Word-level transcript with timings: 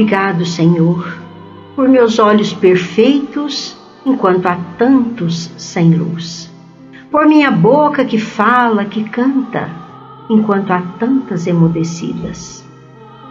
Obrigado, 0.00 0.46
Senhor, 0.46 1.18
por 1.76 1.86
meus 1.86 2.18
olhos 2.18 2.54
perfeitos 2.54 3.76
enquanto 4.06 4.46
há 4.46 4.56
tantos 4.78 5.50
sem 5.58 5.90
luz. 5.94 6.50
Por 7.10 7.26
minha 7.26 7.50
boca 7.50 8.02
que 8.06 8.18
fala, 8.18 8.86
que 8.86 9.04
canta, 9.04 9.68
enquanto 10.30 10.70
há 10.70 10.80
tantas 10.98 11.46
emudecidas. 11.46 12.64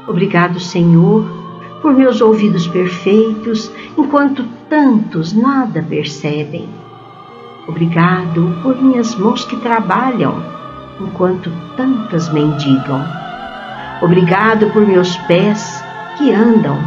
Obrigado, 0.08 0.60
Senhor, 0.60 1.26
por 1.82 1.96
meus 1.96 2.22
ouvidos 2.22 2.68
perfeitos 2.68 3.72
enquanto 3.98 4.46
tantos 4.70 5.34
nada 5.34 5.82
percebem. 5.82 6.70
Obrigado 7.68 8.60
por 8.62 8.80
minhas 8.80 9.16
mãos 9.16 9.44
que 9.44 9.58
trabalham 9.58 10.36
enquanto 11.02 11.52
tantas 11.76 12.32
mendigam. 12.32 13.04
Obrigado 14.04 14.70
por 14.70 14.86
meus 14.86 15.18
pés 15.26 15.89
que 16.20 16.34
andam, 16.34 16.78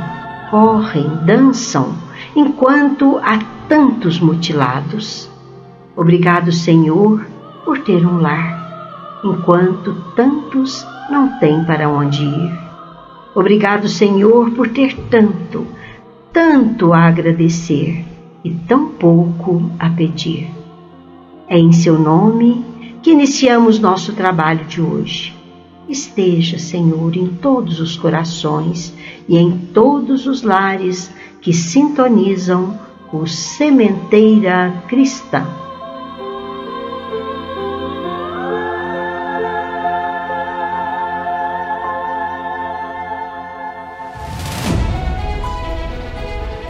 correm, 0.51 1.09
dançam, 1.25 1.95
enquanto 2.37 3.17
há 3.25 3.39
tantos 3.67 4.21
mutilados. 4.21 5.27
Obrigado, 5.97 6.53
Senhor, 6.53 7.25
por 7.65 7.79
ter 7.79 8.07
um 8.07 8.21
lar, 8.21 9.23
enquanto 9.25 9.95
tantos 10.15 10.87
não 11.11 11.39
têm 11.39 11.65
para 11.65 11.89
onde 11.89 12.23
ir. 12.23 12.61
Obrigado, 13.35 13.89
Senhor, 13.89 14.51
por 14.51 14.69
ter 14.69 14.95
tanto, 15.09 15.67
tanto 16.31 16.93
a 16.93 17.07
agradecer 17.07 18.05
e 18.45 18.51
tão 18.51 18.91
pouco 18.91 19.71
a 19.79 19.89
pedir. 19.89 20.51
É 21.49 21.59
em 21.59 21.73
seu 21.73 21.99
nome 21.99 22.63
que 23.03 23.13
iniciamos 23.13 23.79
nosso 23.79 24.13
trabalho 24.13 24.67
de 24.67 24.83
hoje. 24.83 25.35
Esteja, 25.89 26.59
Senhor, 26.59 27.17
em 27.17 27.29
todos 27.29 27.81
os 27.81 27.97
corações 27.97 28.95
e 29.29 29.39
em 29.39 29.57
todos 29.73 30.27
os 30.27 30.43
lares 30.43 31.11
que 31.41 31.53
sintonizam 31.53 32.79
o 33.13 33.27
Sementeira 33.27 34.83
Cristã. 34.89 35.47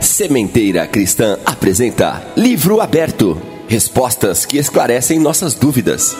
Sementeira 0.01 0.87
Cristã 0.87 1.39
apresenta 1.45 2.23
Livro 2.37 2.81
Aberto 2.81 3.53
Respostas 3.73 4.45
que 4.45 4.59
esclarecem 4.59 5.19
nossas 5.19 5.55
dúvidas. 5.55 6.15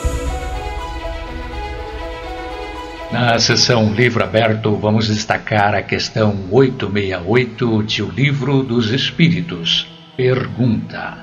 Na 3.13 3.37
sessão 3.37 3.93
Livro 3.93 4.23
Aberto, 4.23 4.75
vamos 4.75 5.07
destacar 5.07 5.75
a 5.75 5.83
questão 5.83 6.35
868 6.49 7.83
de 7.83 8.01
O 8.01 8.09
Livro 8.09 8.63
dos 8.63 8.89
Espíritos. 8.89 9.85
Pergunta: 10.17 11.19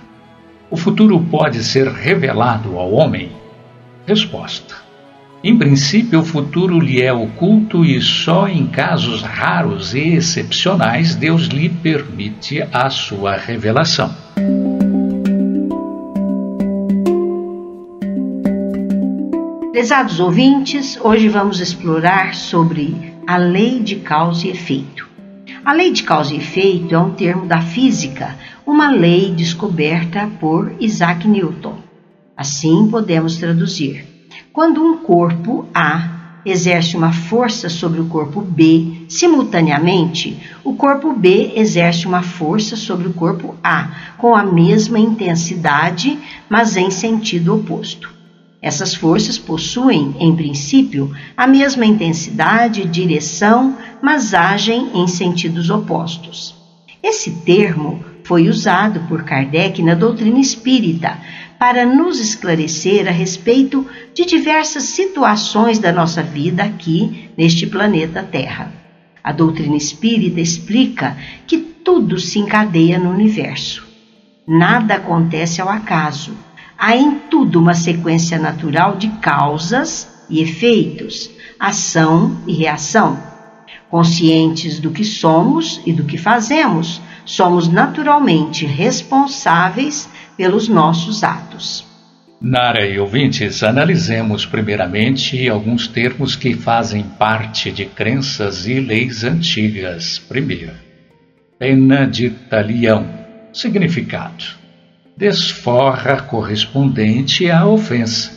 O 0.70 0.76
futuro 0.76 1.18
pode 1.20 1.64
ser 1.64 1.88
revelado 1.88 2.78
ao 2.78 2.92
homem? 2.92 3.32
Resposta: 4.06 4.76
Em 5.42 5.58
princípio, 5.58 6.20
o 6.20 6.24
futuro 6.24 6.78
lhe 6.78 7.02
é 7.02 7.12
oculto 7.12 7.84
e 7.84 8.00
só 8.00 8.46
em 8.46 8.68
casos 8.68 9.22
raros 9.22 9.92
e 9.92 10.14
excepcionais 10.14 11.16
Deus 11.16 11.46
lhe 11.46 11.68
permite 11.68 12.62
a 12.72 12.88
sua 12.88 13.34
revelação. 13.34 14.14
Prezados 19.72 20.18
ouvintes, 20.18 20.98
hoje 21.00 21.28
vamos 21.28 21.60
explorar 21.60 22.34
sobre 22.34 23.14
a 23.24 23.36
lei 23.36 23.78
de 23.78 23.96
causa 23.96 24.48
e 24.48 24.50
efeito. 24.50 25.08
A 25.64 25.72
lei 25.72 25.92
de 25.92 26.02
causa 26.02 26.34
e 26.34 26.38
efeito 26.38 26.92
é 26.92 26.98
um 26.98 27.12
termo 27.12 27.46
da 27.46 27.60
física, 27.60 28.36
uma 28.66 28.90
lei 28.90 29.30
descoberta 29.30 30.28
por 30.40 30.74
Isaac 30.80 31.28
Newton. 31.28 31.76
Assim 32.36 32.88
podemos 32.90 33.36
traduzir: 33.36 34.04
quando 34.52 34.82
um 34.82 34.98
corpo 34.98 35.68
A 35.72 36.40
exerce 36.44 36.96
uma 36.96 37.12
força 37.12 37.68
sobre 37.68 38.00
o 38.00 38.06
corpo 38.06 38.40
B 38.40 39.04
simultaneamente, 39.08 40.36
o 40.64 40.74
corpo 40.74 41.12
B 41.12 41.52
exerce 41.54 42.08
uma 42.08 42.22
força 42.22 42.74
sobre 42.74 43.06
o 43.06 43.12
corpo 43.12 43.54
A 43.62 43.88
com 44.18 44.34
a 44.34 44.42
mesma 44.42 44.98
intensidade, 44.98 46.18
mas 46.48 46.76
em 46.76 46.90
sentido 46.90 47.54
oposto. 47.54 48.19
Essas 48.62 48.94
forças 48.94 49.38
possuem, 49.38 50.14
em 50.18 50.36
princípio, 50.36 51.10
a 51.34 51.46
mesma 51.46 51.86
intensidade 51.86 52.82
e 52.82 52.86
direção, 52.86 53.76
mas 54.02 54.34
agem 54.34 54.90
em 54.94 55.06
sentidos 55.06 55.70
opostos. 55.70 56.54
Esse 57.02 57.30
termo 57.30 58.04
foi 58.24 58.48
usado 58.48 59.00
por 59.08 59.24
Kardec 59.24 59.82
na 59.82 59.94
doutrina 59.94 60.38
espírita 60.38 61.18
para 61.58 61.86
nos 61.86 62.20
esclarecer 62.20 63.08
a 63.08 63.10
respeito 63.10 63.86
de 64.14 64.26
diversas 64.26 64.84
situações 64.84 65.78
da 65.78 65.90
nossa 65.90 66.22
vida 66.22 66.62
aqui 66.62 67.30
neste 67.36 67.66
planeta 67.66 68.22
Terra. 68.22 68.72
A 69.24 69.32
doutrina 69.32 69.76
espírita 69.76 70.40
explica 70.40 71.16
que 71.46 71.58
tudo 71.58 72.18
se 72.18 72.38
encadeia 72.38 72.98
no 72.98 73.10
universo. 73.10 73.86
Nada 74.46 74.94
acontece 74.94 75.60
ao 75.60 75.68
acaso 75.68 76.32
há 76.80 76.96
em 76.96 77.18
tudo 77.30 77.60
uma 77.60 77.74
sequência 77.74 78.38
natural 78.38 78.96
de 78.96 79.08
causas 79.20 80.08
e 80.30 80.40
efeitos, 80.40 81.30
ação 81.58 82.38
e 82.46 82.54
reação. 82.54 83.22
Conscientes 83.90 84.80
do 84.80 84.90
que 84.90 85.04
somos 85.04 85.82
e 85.84 85.92
do 85.92 86.04
que 86.04 86.16
fazemos, 86.16 87.02
somos 87.26 87.68
naturalmente 87.68 88.64
responsáveis 88.64 90.08
pelos 90.38 90.68
nossos 90.68 91.22
atos. 91.22 91.84
Nara 92.40 92.86
e 92.86 92.98
ouvintes, 92.98 93.62
analisemos 93.62 94.46
primeiramente 94.46 95.46
alguns 95.46 95.86
termos 95.86 96.34
que 96.34 96.54
fazem 96.54 97.02
parte 97.02 97.70
de 97.70 97.84
crenças 97.84 98.66
e 98.66 98.80
leis 98.80 99.22
antigas. 99.22 100.18
Primeiro, 100.18 100.72
pena 101.58 102.06
de 102.06 102.30
talião. 102.30 103.06
Significado: 103.52 104.59
desforra 105.20 106.22
correspondente 106.22 107.50
à 107.50 107.66
ofensa. 107.66 108.32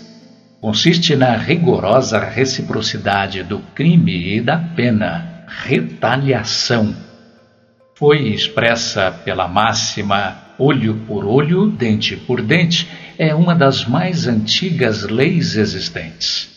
Consiste 0.60 1.16
na 1.16 1.38
rigorosa 1.38 2.20
reciprocidade 2.20 3.42
do 3.42 3.60
crime 3.74 4.36
e 4.36 4.42
da 4.42 4.58
pena, 4.58 5.46
retaliação. 5.48 6.94
Foi 7.96 8.28
expressa 8.28 9.10
pela 9.24 9.48
máxima 9.48 10.38
olho 10.60 10.96
por 11.08 11.24
olho, 11.26 11.68
dente 11.68 12.18
por 12.18 12.42
dente, 12.42 12.90
é 13.18 13.34
uma 13.34 13.56
das 13.56 13.86
mais 13.86 14.28
antigas 14.28 15.04
leis 15.04 15.56
existentes. 15.56 16.50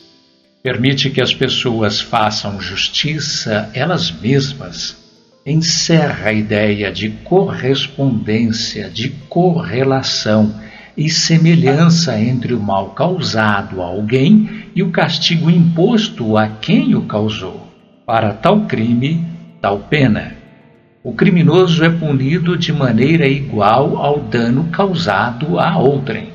Permite 0.60 1.08
que 1.08 1.20
as 1.20 1.32
pessoas 1.32 2.00
façam 2.00 2.60
justiça 2.60 3.70
elas 3.72 4.10
mesmas. 4.10 5.05
Encerra 5.48 6.30
a 6.30 6.32
ideia 6.32 6.90
de 6.90 7.08
correspondência, 7.08 8.90
de 8.90 9.10
correlação 9.28 10.52
e 10.96 11.08
semelhança 11.08 12.18
entre 12.18 12.52
o 12.52 12.58
mal 12.58 12.90
causado 12.90 13.80
a 13.80 13.86
alguém 13.86 14.66
e 14.74 14.82
o 14.82 14.90
castigo 14.90 15.48
imposto 15.48 16.36
a 16.36 16.48
quem 16.48 16.96
o 16.96 17.02
causou. 17.02 17.64
Para 18.04 18.32
tal 18.32 18.62
crime, 18.62 19.24
tal 19.60 19.78
pena. 19.78 20.34
O 21.04 21.12
criminoso 21.12 21.84
é 21.84 21.90
punido 21.90 22.58
de 22.58 22.72
maneira 22.72 23.28
igual 23.28 23.98
ao 23.98 24.18
dano 24.18 24.64
causado 24.72 25.60
a 25.60 25.78
outrem. 25.78 26.32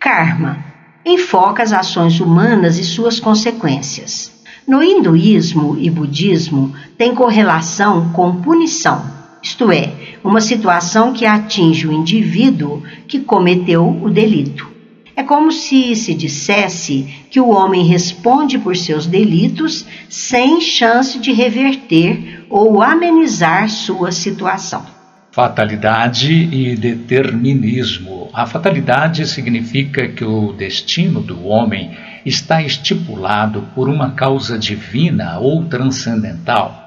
Karma 0.00 0.64
enfoca 1.06 1.62
as 1.62 1.72
ações 1.72 2.18
humanas 2.18 2.76
e 2.76 2.82
suas 2.82 3.20
consequências. 3.20 4.39
No 4.70 4.84
hinduísmo 4.84 5.76
e 5.80 5.90
budismo, 5.90 6.72
tem 6.96 7.12
correlação 7.12 8.12
com 8.12 8.40
punição, 8.40 9.04
isto 9.42 9.72
é, 9.72 9.92
uma 10.22 10.40
situação 10.40 11.12
que 11.12 11.26
atinge 11.26 11.88
o 11.88 11.92
indivíduo 11.92 12.80
que 13.08 13.18
cometeu 13.18 13.84
o 14.00 14.08
delito. 14.08 14.70
É 15.16 15.24
como 15.24 15.50
se 15.50 15.96
se 15.96 16.14
dissesse 16.14 17.12
que 17.28 17.40
o 17.40 17.48
homem 17.48 17.84
responde 17.84 18.60
por 18.60 18.76
seus 18.76 19.06
delitos 19.06 19.84
sem 20.08 20.60
chance 20.60 21.18
de 21.18 21.32
reverter 21.32 22.44
ou 22.48 22.80
amenizar 22.80 23.68
sua 23.68 24.12
situação. 24.12 24.86
Fatalidade 25.32 26.32
e 26.32 26.76
determinismo. 26.76 28.28
A 28.32 28.46
fatalidade 28.46 29.26
significa 29.26 30.06
que 30.06 30.24
o 30.24 30.52
destino 30.52 31.20
do 31.20 31.44
homem 31.44 31.90
está 32.24 32.62
estipulado 32.62 33.62
por 33.74 33.88
uma 33.88 34.12
causa 34.12 34.58
divina 34.58 35.38
ou 35.38 35.64
transcendental 35.64 36.80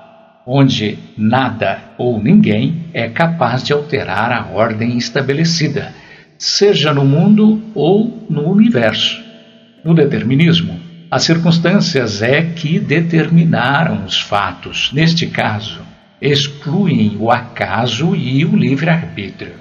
onde 0.45 0.99
nada 1.17 1.79
ou 1.97 2.21
ninguém 2.21 2.85
é 2.93 3.07
capaz 3.09 3.63
de 3.63 3.73
alterar 3.73 4.31
a 4.31 4.47
ordem 4.53 4.97
estabelecida, 4.97 5.93
seja 6.37 6.93
no 6.93 7.05
mundo 7.05 7.61
ou 7.73 8.25
no 8.29 8.49
universo. 8.49 9.21
No 9.83 9.93
determinismo, 9.93 10.79
as 11.09 11.23
circunstâncias 11.23 12.21
é 12.21 12.41
que 12.41 12.79
determinaram 12.79 14.05
os 14.05 14.19
fatos. 14.19 14.91
Neste 14.93 15.27
caso, 15.27 15.81
excluem 16.21 17.17
o 17.19 17.31
acaso 17.31 18.15
e 18.15 18.43
o 18.45 18.55
livre-arbítrio. 18.55 19.55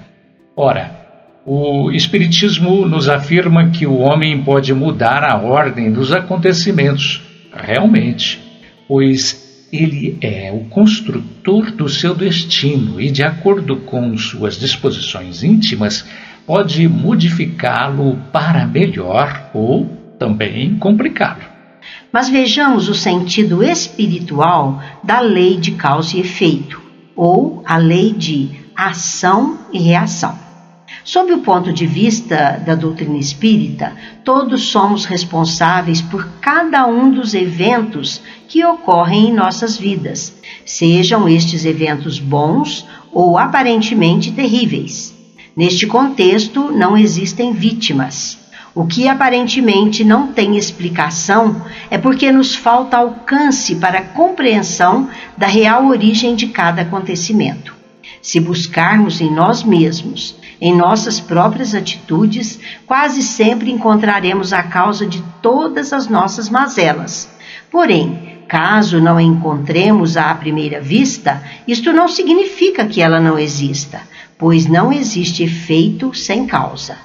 Ora, 0.55 1.02
o 1.45 1.91
Espiritismo 1.91 2.85
nos 2.87 3.09
afirma 3.09 3.69
que 3.69 3.85
o 3.85 3.97
homem 3.97 4.41
pode 4.43 4.73
mudar 4.73 5.23
a 5.23 5.37
ordem 5.37 5.91
dos 5.91 6.11
acontecimentos, 6.13 7.21
realmente, 7.53 8.39
pois 8.87 9.67
ele 9.71 10.17
é 10.21 10.51
o 10.53 10.69
construtor 10.69 11.71
do 11.71 11.89
seu 11.89 12.15
destino 12.15 13.01
e, 13.01 13.11
de 13.11 13.23
acordo 13.23 13.77
com 13.77 14.15
suas 14.17 14.57
disposições 14.57 15.43
íntimas, 15.43 16.05
pode 16.45 16.87
modificá-lo 16.87 18.17
para 18.31 18.65
melhor 18.65 19.49
ou 19.53 19.85
também 20.17 20.75
complicá-lo. 20.75 21.41
Mas 22.11 22.29
vejamos 22.29 22.87
o 22.87 22.93
sentido 22.93 23.63
espiritual 23.63 24.81
da 25.03 25.19
lei 25.19 25.57
de 25.57 25.71
causa 25.71 26.15
e 26.15 26.21
efeito, 26.21 26.81
ou 27.15 27.61
a 27.65 27.77
lei 27.77 28.13
de 28.13 28.49
ação 28.75 29.59
e 29.73 29.79
reação. 29.79 30.52
Sob 31.05 31.33
o 31.33 31.39
ponto 31.39 31.73
de 31.73 31.85
vista 31.85 32.61
da 32.65 32.75
doutrina 32.75 33.17
espírita, 33.17 33.91
todos 34.23 34.69
somos 34.69 35.03
responsáveis 35.03 36.01
por 36.01 36.25
cada 36.39 36.87
um 36.87 37.11
dos 37.11 37.33
eventos 37.33 38.21
que 38.47 38.63
ocorrem 38.63 39.27
em 39.27 39.33
nossas 39.33 39.77
vidas, 39.77 40.33
sejam 40.65 41.27
estes 41.27 41.65
eventos 41.65 42.19
bons 42.19 42.85
ou 43.11 43.37
aparentemente 43.37 44.31
terríveis. 44.31 45.13
Neste 45.55 45.85
contexto, 45.85 46.71
não 46.71 46.97
existem 46.97 47.51
vítimas. 47.51 48.39
O 48.73 48.87
que 48.87 49.07
aparentemente 49.07 50.05
não 50.05 50.27
tem 50.27 50.57
explicação 50.57 51.63
é 51.91 51.97
porque 51.97 52.31
nos 52.31 52.55
falta 52.55 52.97
alcance 52.97 53.75
para 53.75 53.99
a 53.99 54.03
compreensão 54.03 55.09
da 55.37 55.47
real 55.47 55.85
origem 55.85 56.33
de 56.33 56.47
cada 56.47 56.81
acontecimento. 56.81 57.75
Se 58.21 58.39
buscarmos 58.39 59.19
em 59.19 59.29
nós 59.29 59.63
mesmos 59.63 60.41
em 60.63 60.73
nossas 60.73 61.19
próprias 61.19 61.75
atitudes, 61.75 62.57
quase 62.87 63.21
sempre 63.21 63.69
encontraremos 63.69 64.53
a 64.53 64.63
causa 64.63 65.05
de 65.05 65.21
todas 65.41 65.91
as 65.91 66.07
nossas 66.07 66.49
mazelas. 66.49 67.29
Porém, 67.69 68.45
caso 68.47 69.01
não 69.01 69.19
encontremos 69.19 70.15
à 70.15 70.33
primeira 70.33 70.79
vista, 70.79 71.43
isto 71.67 71.91
não 71.91 72.07
significa 72.07 72.85
que 72.85 73.01
ela 73.01 73.19
não 73.19 73.37
exista, 73.37 74.03
pois 74.37 74.65
não 74.65 74.93
existe 74.93 75.43
efeito 75.43 76.13
sem 76.13 76.47
causa. 76.47 76.97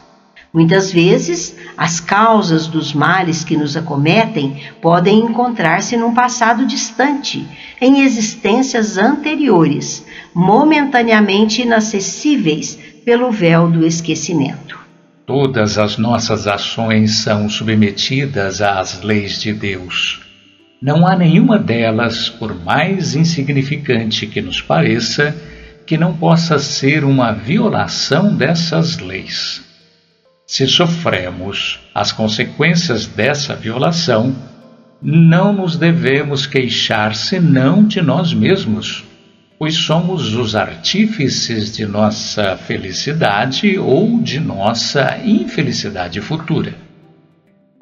Muitas 0.52 0.90
vezes, 0.90 1.54
as 1.76 2.00
causas 2.00 2.66
dos 2.66 2.94
males 2.94 3.44
que 3.44 3.56
nos 3.56 3.76
acometem 3.76 4.62
podem 4.80 5.18
encontrar-se 5.18 5.96
num 5.96 6.14
passado 6.14 6.64
distante, 6.64 7.46
em 7.80 8.00
existências 8.00 8.96
anteriores, 8.96 10.06
momentaneamente 10.34 11.62
inacessíveis 11.62 12.78
pelo 13.04 13.30
véu 13.30 13.70
do 13.70 13.86
esquecimento. 13.86 14.78
Todas 15.26 15.76
as 15.76 15.98
nossas 15.98 16.46
ações 16.46 17.22
são 17.22 17.50
submetidas 17.50 18.62
às 18.62 19.02
leis 19.02 19.38
de 19.42 19.52
Deus. 19.52 20.22
Não 20.80 21.06
há 21.06 21.14
nenhuma 21.14 21.58
delas, 21.58 22.30
por 22.30 22.54
mais 22.64 23.14
insignificante 23.14 24.26
que 24.26 24.40
nos 24.40 24.62
pareça, 24.62 25.36
que 25.84 25.98
não 25.98 26.14
possa 26.14 26.58
ser 26.58 27.04
uma 27.04 27.32
violação 27.32 28.34
dessas 28.34 28.98
leis. 28.98 29.67
Se 30.50 30.66
sofremos 30.66 31.78
as 31.94 32.10
consequências 32.10 33.06
dessa 33.06 33.54
violação, 33.54 34.34
não 35.00 35.52
nos 35.52 35.76
devemos 35.76 36.46
queixar 36.46 37.14
senão 37.14 37.84
de 37.84 38.00
nós 38.00 38.32
mesmos, 38.32 39.04
pois 39.58 39.74
somos 39.74 40.34
os 40.34 40.56
artífices 40.56 41.76
de 41.76 41.84
nossa 41.84 42.56
felicidade 42.56 43.78
ou 43.78 44.22
de 44.22 44.40
nossa 44.40 45.18
infelicidade 45.22 46.18
futura. 46.22 46.74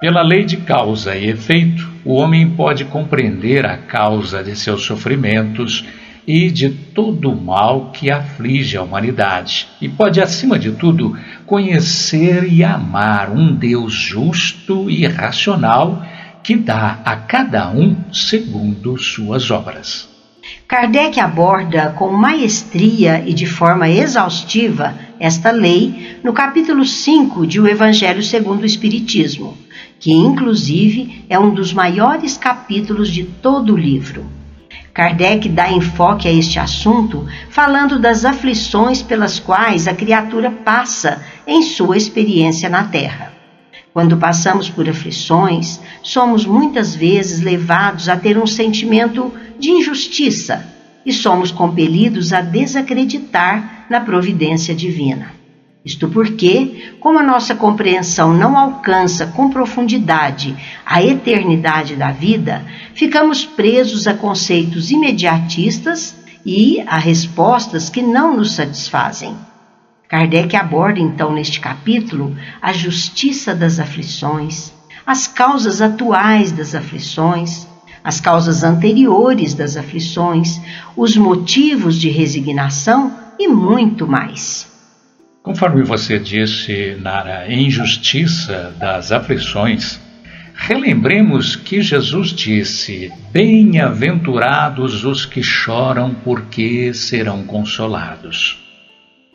Pela 0.01 0.23
lei 0.23 0.45
de 0.45 0.57
causa 0.57 1.15
e 1.15 1.31
efeito, 1.31 1.89
o 2.05 2.15
homem 2.15 2.51
pode 2.51 2.85
compreender 2.87 3.65
a 3.65 3.79
causa 3.79 4.43
de 4.43 4.57
seus 4.57 4.83
sofrimentos 4.83 5.85
e 6.27 6.51
de 6.51 6.69
todo 6.69 7.31
o 7.31 7.41
mal 7.41 7.91
que 7.93 8.11
aflige 8.11 8.77
a 8.77 8.83
humanidade, 8.83 9.69
e 9.81 9.89
pode, 9.89 10.21
acima 10.21 10.59
de 10.59 10.73
tudo, 10.73 11.17
conhecer 11.47 12.53
e 12.53 12.65
amar 12.65 13.31
um 13.31 13.55
Deus 13.55 13.93
justo 13.93 14.91
e 14.91 15.07
racional 15.07 16.05
que 16.43 16.57
dá 16.57 17.01
a 17.05 17.17
cada 17.17 17.71
um 17.71 17.97
segundo 18.13 18.99
suas 18.99 19.51
obras. 19.51 20.09
Kardec 20.69 21.19
aborda 21.21 21.91
com 21.91 22.13
maestria 22.13 23.23
e 23.27 23.33
de 23.33 23.47
forma 23.47 23.89
exaustiva 23.89 24.95
esta 25.19 25.51
lei 25.51 26.19
no 26.23 26.33
capítulo 26.33 26.85
5 26.85 27.47
de 27.47 27.61
O 27.61 27.67
Evangelho 27.67 28.23
segundo 28.23 28.63
o 28.63 28.67
Espiritismo, 28.67 29.57
que 29.99 30.13
inclusive 30.13 31.25
é 31.29 31.39
um 31.39 31.53
dos 31.53 31.73
maiores 31.73 32.37
capítulos 32.37 33.11
de 33.11 33.25
todo 33.25 33.75
o 33.75 33.77
livro. 33.77 34.36
Kardec 34.97 35.51
dá 35.51 35.71
enfoque 35.71 36.27
a 36.27 36.33
este 36.33 36.59
assunto 36.59 37.27
falando 37.51 37.99
das 37.99 38.25
aflições 38.25 39.03
pelas 39.03 39.39
quais 39.39 39.87
a 39.87 39.93
criatura 39.93 40.51
passa 40.51 41.23
em 41.47 41.61
sua 41.61 41.99
experiência 41.99 42.71
na 42.71 42.85
Terra. 42.85 43.31
Quando 43.93 44.17
passamos 44.17 44.71
por 44.71 44.89
aflições, 44.89 45.79
somos 46.03 46.47
muitas 46.47 46.95
vezes 46.95 47.43
levados 47.43 48.09
a 48.09 48.17
ter 48.17 48.39
um 48.39 48.47
sentimento 48.47 49.31
de 49.59 49.69
injustiça 49.69 50.67
e 51.05 51.13
somos 51.13 51.51
compelidos 51.51 52.33
a 52.33 52.41
desacreditar 52.41 53.85
na 53.91 54.01
providência 54.01 54.75
divina. 54.75 55.31
Isto 55.87 56.09
porque, 56.09 56.97
como 56.99 57.21
a 57.21 57.23
nossa 57.23 57.55
compreensão 57.55 58.35
não 58.35 58.59
alcança 58.59 59.25
com 59.29 59.49
profundidade 59.49 60.57
a 60.85 61.01
eternidade 61.01 61.95
da 61.95 62.11
vida, 62.11 62.67
ficamos 62.93 63.45
presos 63.45 64.09
a 64.09 64.13
conceitos 64.13 64.91
imediatistas 64.91 66.17
e 66.45 66.81
a 66.89 66.99
respostas 66.99 67.89
que 67.89 68.03
não 68.03 68.37
nos 68.37 68.57
satisfazem. 68.57 69.37
Kardec 70.09 70.57
aborda 70.57 70.99
então 70.99 71.33
neste 71.33 71.61
capítulo 71.61 72.37
a 72.61 72.73
justiça 72.73 73.55
das 73.55 73.79
aflições, 73.79 74.73
as 75.07 75.29
causas 75.29 75.81
atuais 75.81 76.51
das 76.51 76.75
aflições, 76.75 77.65
as 78.03 78.21
causas 78.21 78.65
anteriores 78.65 79.55
das 79.55 79.77
aflições, 79.77 80.61
os 80.97 81.17
motivos 81.17 81.97
de 81.97 82.09
resignação 82.09 83.13
e 83.39 83.47
muito 83.47 84.05
mais. 84.05 84.75
Conforme 85.47 85.85
você 85.85 86.19
disse, 86.19 86.97
na 87.01 87.47
injustiça 87.49 88.75
das 88.81 89.13
aflições, 89.13 90.01
relembremos 90.57 91.55
que 91.55 91.81
Jesus 91.81 92.31
disse: 92.31 93.13
Bem-aventurados 93.31 95.05
os 95.05 95.25
que 95.25 95.45
choram, 95.45 96.13
porque 96.13 96.93
serão 96.93 97.45
consolados. 97.45 98.59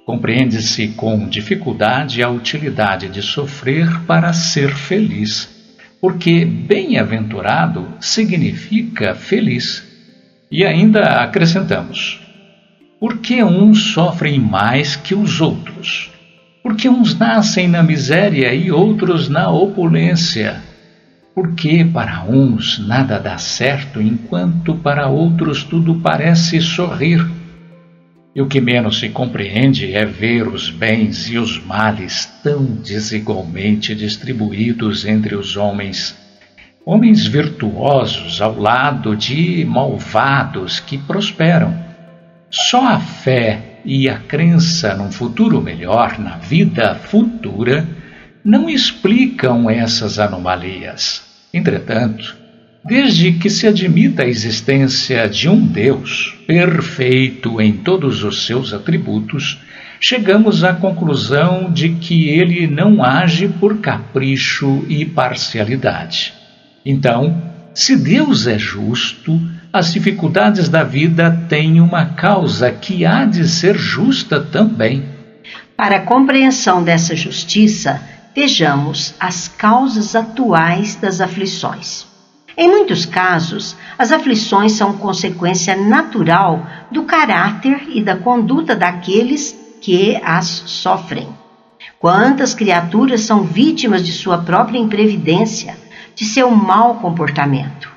Compreende-se 0.06 0.90
com 0.90 1.30
dificuldade 1.30 2.22
a 2.22 2.30
utilidade 2.30 3.08
de 3.08 3.22
sofrer 3.22 3.88
para 4.02 4.34
ser 4.34 4.76
feliz, 4.76 5.48
porque 6.02 6.44
bem-aventurado 6.44 7.88
significa 8.02 9.16
feliz. 9.16 9.82
E 10.52 10.66
ainda 10.66 11.22
acrescentamos: 11.24 12.20
por 13.02 13.18
que 13.18 13.44
uns 13.44 13.94
sofrem 13.94 14.40
mais 14.40 14.96
que 14.96 15.16
os 15.16 15.42
outros? 15.42 16.12
Porque 16.62 16.88
uns 16.88 17.18
nascem 17.18 17.68
na 17.68 17.82
miséria 17.82 18.54
e 18.54 18.72
outros 18.72 19.28
na 19.28 19.50
opulência? 19.50 20.62
Porque 21.34 21.84
para 21.84 22.24
uns 22.26 22.78
nada 22.78 23.18
dá 23.18 23.40
certo, 23.40 24.00
enquanto 24.00 24.76
para 24.76 25.08
outros 25.08 25.64
tudo 25.64 25.96
parece 25.96 26.62
sorrir? 26.62 27.28
E 28.36 28.42
o 28.44 28.46
que 28.46 28.62
menos 28.62 29.00
se 29.00 29.10
compreende 29.10 29.96
é 29.96 30.06
ver 30.06 30.48
os 30.48 30.70
bens 30.70 31.28
e 31.28 31.40
os 31.40 31.60
males 31.66 32.32
tão 32.44 32.64
desigualmente 32.64 33.96
distribuídos 33.96 35.08
entre 35.08 35.34
os 35.34 35.58
homens. 35.58 36.16
Homens 36.86 37.26
virtuosos 37.26 38.40
ao 38.40 38.60
lado 38.60 39.16
de 39.16 39.66
malvados 39.66 40.80
que 40.80 41.00
prosperam 41.00 41.81
só 42.52 42.86
a 42.86 43.00
fé 43.00 43.80
e 43.86 44.10
a 44.10 44.18
crença 44.18 44.94
num 44.94 45.12
futuro 45.12 45.62
melhor, 45.62 46.20
na 46.20 46.38
vida 46.38 46.94
futura, 46.96 47.88
não 48.44 48.70
explicam 48.70 49.70
essas 49.70 50.20
anomalias. 50.20 51.24
Entretanto, 51.54 52.36
desde 52.84 53.34
que 53.34 53.50
se 53.50 53.68
admita 53.68 54.24
a 54.24 54.28
existência 54.28 55.30
de 55.30 55.48
um 55.48 55.66
Deus 55.66 56.36
perfeito 56.46 57.62
em 57.62 57.74
todos 57.74 58.24
os 58.24 58.46
seus 58.46 58.74
atributos, 58.74 59.60
chegamos 60.00 60.64
à 60.64 60.74
conclusão 60.74 61.72
de 61.72 61.90
que 61.90 62.30
ele 62.30 62.68
não 62.68 63.04
age 63.04 63.48
por 63.48 63.78
capricho 63.78 64.84
e 64.90 65.06
parcialidade. 65.06 66.34
Então, 66.86 67.42
se 67.74 67.96
Deus 67.96 68.48
é 68.48 68.58
justo, 68.58 69.40
as 69.74 69.94
dificuldades 69.94 70.68
da 70.68 70.84
vida 70.84 71.46
têm 71.48 71.80
uma 71.80 72.06
causa 72.06 72.72
que 72.72 73.06
há 73.06 73.24
de 73.24 73.48
ser 73.48 73.78
justa 73.78 74.42
também. 74.42 75.06
Para 75.78 75.98
a 75.98 76.02
compreensão 76.02 76.84
dessa 76.84 77.16
justiça, 77.16 78.02
vejamos 78.36 79.16
as 79.20 79.48
causas 79.48 80.16
atuais 80.16 80.96
das 80.96 81.22
aflições. 81.22 82.06
Em 82.58 82.68
muitos 82.68 83.06
casos, 83.06 83.78
as 83.98 84.12
aflições 84.12 84.74
são 84.74 84.94
consequência 84.98 85.76
natural 85.76 86.68
do 86.92 87.04
caráter 87.04 87.84
e 87.90 88.04
da 88.04 88.18
conduta 88.18 88.76
daqueles 88.76 89.58
que 89.82 90.20
as 90.24 90.46
sofrem. 90.66 91.30
Quantas 91.98 92.54
criaturas 92.54 93.22
são 93.22 93.44
vítimas 93.44 94.06
de 94.06 94.12
sua 94.12 94.40
própria 94.40 94.78
imprevidência, 94.78 95.78
de 96.14 96.26
seu 96.26 96.52
mau 96.52 96.96
comportamento? 96.96 97.91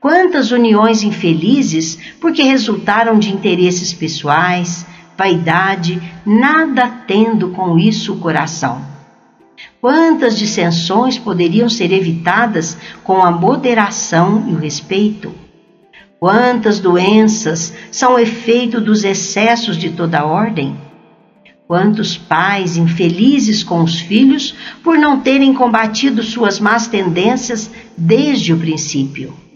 Quantas 0.00 0.52
uniões 0.52 1.02
infelizes 1.02 1.98
porque 2.20 2.42
resultaram 2.42 3.18
de 3.18 3.32
interesses 3.32 3.92
pessoais, 3.92 4.86
vaidade, 5.16 6.00
nada 6.24 6.86
tendo 6.86 7.48
com 7.50 7.76
isso 7.76 8.12
o 8.12 8.18
coração. 8.18 8.80
Quantas 9.80 10.38
dissensões 10.38 11.18
poderiam 11.18 11.68
ser 11.68 11.92
evitadas 11.92 12.78
com 13.02 13.22
a 13.24 13.30
moderação 13.32 14.44
e 14.48 14.52
o 14.52 14.58
respeito? 14.58 15.34
Quantas 16.20 16.78
doenças 16.78 17.74
são 17.90 18.18
efeito 18.18 18.80
dos 18.80 19.02
excessos 19.02 19.76
de 19.76 19.90
toda 19.90 20.24
ordem? 20.24 20.76
Quantos 21.66 22.16
pais 22.16 22.76
infelizes 22.76 23.64
com 23.64 23.82
os 23.82 23.98
filhos 23.98 24.54
por 24.82 24.96
não 24.96 25.20
terem 25.20 25.52
combatido 25.52 26.22
suas 26.22 26.60
más 26.60 26.86
tendências 26.86 27.68
desde 27.96 28.52
o 28.52 28.58
princípio? 28.58 29.47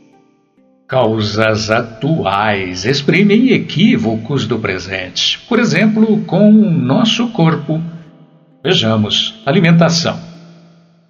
Causas 0.92 1.70
atuais 1.70 2.84
exprimem 2.84 3.48
equívocos 3.52 4.46
do 4.46 4.58
presente, 4.58 5.38
por 5.48 5.58
exemplo, 5.58 6.22
com 6.24 6.50
o 6.50 6.70
nosso 6.70 7.28
corpo. 7.28 7.82
Vejamos, 8.62 9.40
alimentação. 9.46 10.20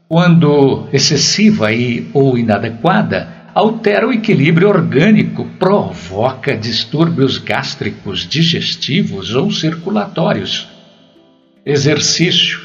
Quando 0.09 0.87
excessiva 0.93 1.73
e 1.73 2.09
ou 2.15 2.39
inadequada, 2.39 3.29
altera 3.53 4.07
o 4.07 4.13
equilíbrio 4.13 4.69
orgânico, 4.69 5.47
provoca 5.59 6.57
distúrbios 6.57 7.39
gástricos, 7.39 8.21
digestivos 8.21 9.35
ou 9.35 9.51
circulatórios. 9.51 10.69
Exercício, 11.67 12.61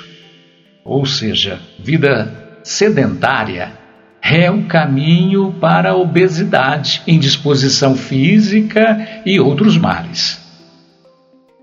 ou 0.85 1.03
seja, 1.03 1.59
vida 1.79 2.59
sedentária, 2.63 3.86
é 4.29 4.51
o 4.51 4.63
caminho 4.63 5.53
para 5.53 5.91
a 5.91 5.95
obesidade, 5.95 7.01
indisposição 7.07 7.95
física 7.95 9.21
e 9.25 9.39
outros 9.39 9.77
males. 9.77 10.39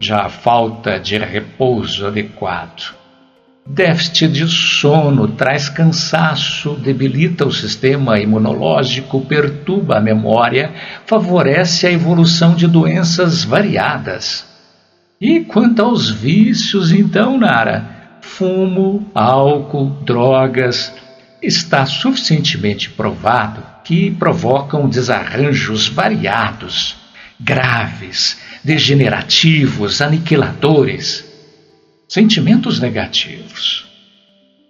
Já 0.00 0.22
a 0.22 0.28
falta 0.30 0.98
de 0.98 1.18
repouso 1.18 2.06
adequado. 2.06 2.94
Déficit 3.66 4.28
de 4.28 4.48
sono 4.48 5.28
traz 5.28 5.68
cansaço, 5.68 6.74
debilita 6.74 7.46
o 7.46 7.52
sistema 7.52 8.18
imunológico, 8.18 9.20
perturba 9.22 9.96
a 9.96 10.00
memória, 10.00 10.72
favorece 11.06 11.86
a 11.86 11.92
evolução 11.92 12.54
de 12.54 12.66
doenças 12.66 13.44
variadas. 13.44 14.46
E 15.20 15.40
quanto 15.40 15.80
aos 15.80 16.10
vícios, 16.10 16.92
então, 16.92 17.38
Nara? 17.38 18.18
Fumo, 18.20 19.06
álcool, 19.14 19.96
drogas, 20.04 20.92
está 21.46 21.86
suficientemente 21.86 22.90
provado 22.90 23.62
que 23.84 24.10
provocam 24.10 24.88
desarranjos 24.88 25.88
variados, 25.88 26.96
graves, 27.38 28.38
degenerativos, 28.62 30.00
aniquiladores, 30.00 31.24
sentimentos 32.08 32.80
negativos. 32.80 33.84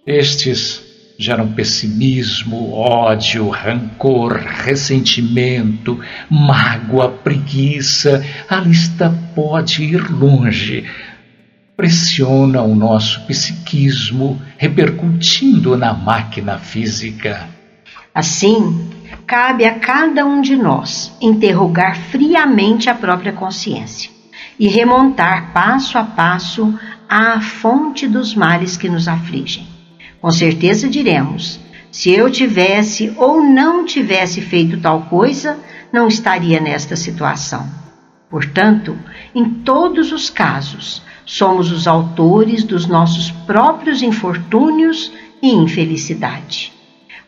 Estes 0.06 0.82
geram 1.18 1.52
pessimismo, 1.52 2.72
ódio, 2.72 3.48
rancor, 3.48 4.36
ressentimento, 4.36 6.00
mágoa, 6.28 7.08
preguiça. 7.08 8.24
A 8.48 8.56
lista 8.56 9.10
pode 9.34 9.84
ir 9.84 10.10
longe, 10.10 10.84
pressiona 11.76 12.62
o 12.62 12.74
nosso 12.74 13.26
psiquismo, 13.26 14.40
repercutindo 14.56 15.76
na 15.76 15.92
máquina 15.92 16.58
física. 16.58 17.48
Assim, 18.14 18.90
cabe 19.26 19.64
a 19.64 19.78
cada 19.78 20.24
um 20.24 20.40
de 20.40 20.56
nós 20.56 21.16
interrogar 21.20 21.96
friamente 21.96 22.88
a 22.88 22.94
própria 22.94 23.32
consciência 23.32 24.10
e 24.58 24.68
remontar 24.68 25.52
passo 25.52 25.98
a 25.98 26.04
passo 26.04 26.78
à 27.08 27.40
fonte 27.40 28.06
dos 28.06 28.34
males 28.34 28.76
que 28.76 28.88
nos 28.88 29.08
afligem. 29.08 29.66
Com 30.20 30.30
certeza 30.30 30.88
diremos: 30.88 31.58
se 31.90 32.10
eu 32.10 32.30
tivesse 32.30 33.12
ou 33.16 33.42
não 33.42 33.84
tivesse 33.84 34.40
feito 34.40 34.80
tal 34.80 35.02
coisa, 35.02 35.58
não 35.92 36.06
estaria 36.06 36.60
nesta 36.60 36.94
situação. 36.94 37.68
Portanto, 38.30 38.96
em 39.34 39.44
todos 39.44 40.12
os 40.12 40.30
casos, 40.30 41.02
Somos 41.26 41.72
os 41.72 41.86
autores 41.86 42.64
dos 42.64 42.86
nossos 42.86 43.30
próprios 43.30 44.02
infortúnios 44.02 45.12
e 45.42 45.50
infelicidade. 45.50 46.72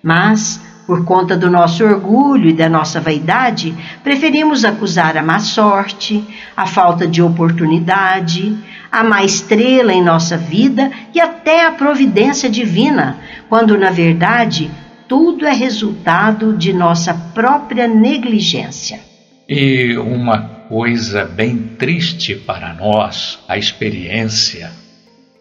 Mas, 0.03 0.61
por 0.87 1.05
conta 1.05 1.37
do 1.37 1.51
nosso 1.51 1.85
orgulho 1.85 2.49
e 2.49 2.53
da 2.53 2.69
nossa 2.69 3.01
vaidade, 3.01 3.75
preferimos 4.05 4.65
acusar 4.65 5.17
a 5.17 5.23
má 5.23 5.39
sorte, 5.39 6.25
a 6.57 6.67
falta 6.67 7.07
de 7.07 7.21
oportunidade, 7.21 8.57
a 8.91 9.03
má 9.03 9.25
estrela 9.25 9.93
em 9.93 10.03
nossa 10.03 10.37
vida 10.37 10.91
e 11.15 11.21
até 11.21 11.67
a 11.67 11.73
providência 11.73 12.49
divina, 12.49 13.19
quando 13.49 13.77
na 13.77 13.91
verdade 13.91 14.71
tudo 15.09 15.47
é 15.47 15.53
resultado 15.53 16.57
de 16.57 16.73
nossa 16.73 17.15
própria 17.35 17.87
negligência. 17.87 19.01
E 19.49 19.97
uma 19.97 20.56
coisa 20.69 21.25
bem 21.25 21.57
triste 21.79 22.35
para 22.35 22.75
nós, 22.75 23.39
a 23.49 23.57
experiência, 23.57 24.71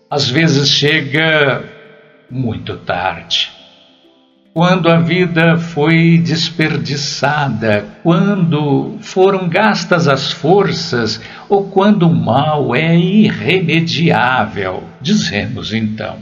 às 0.09 0.29
vezes 0.29 0.69
chega 0.69 1.63
muito 2.29 2.77
tarde. 2.77 3.51
quando 4.55 4.87
a 4.89 4.97
vida 4.97 5.57
foi 5.57 6.17
desperdiçada, 6.17 7.85
quando 8.01 8.95
foram 9.01 9.49
gastas 9.49 10.07
as 10.07 10.31
forças 10.31 11.19
ou 11.49 11.65
quando 11.65 12.07
o 12.07 12.15
mal 12.15 12.73
é 12.73 12.95
irremediável, 12.95 14.81
dizemos 15.01 15.73
então. 15.73 16.15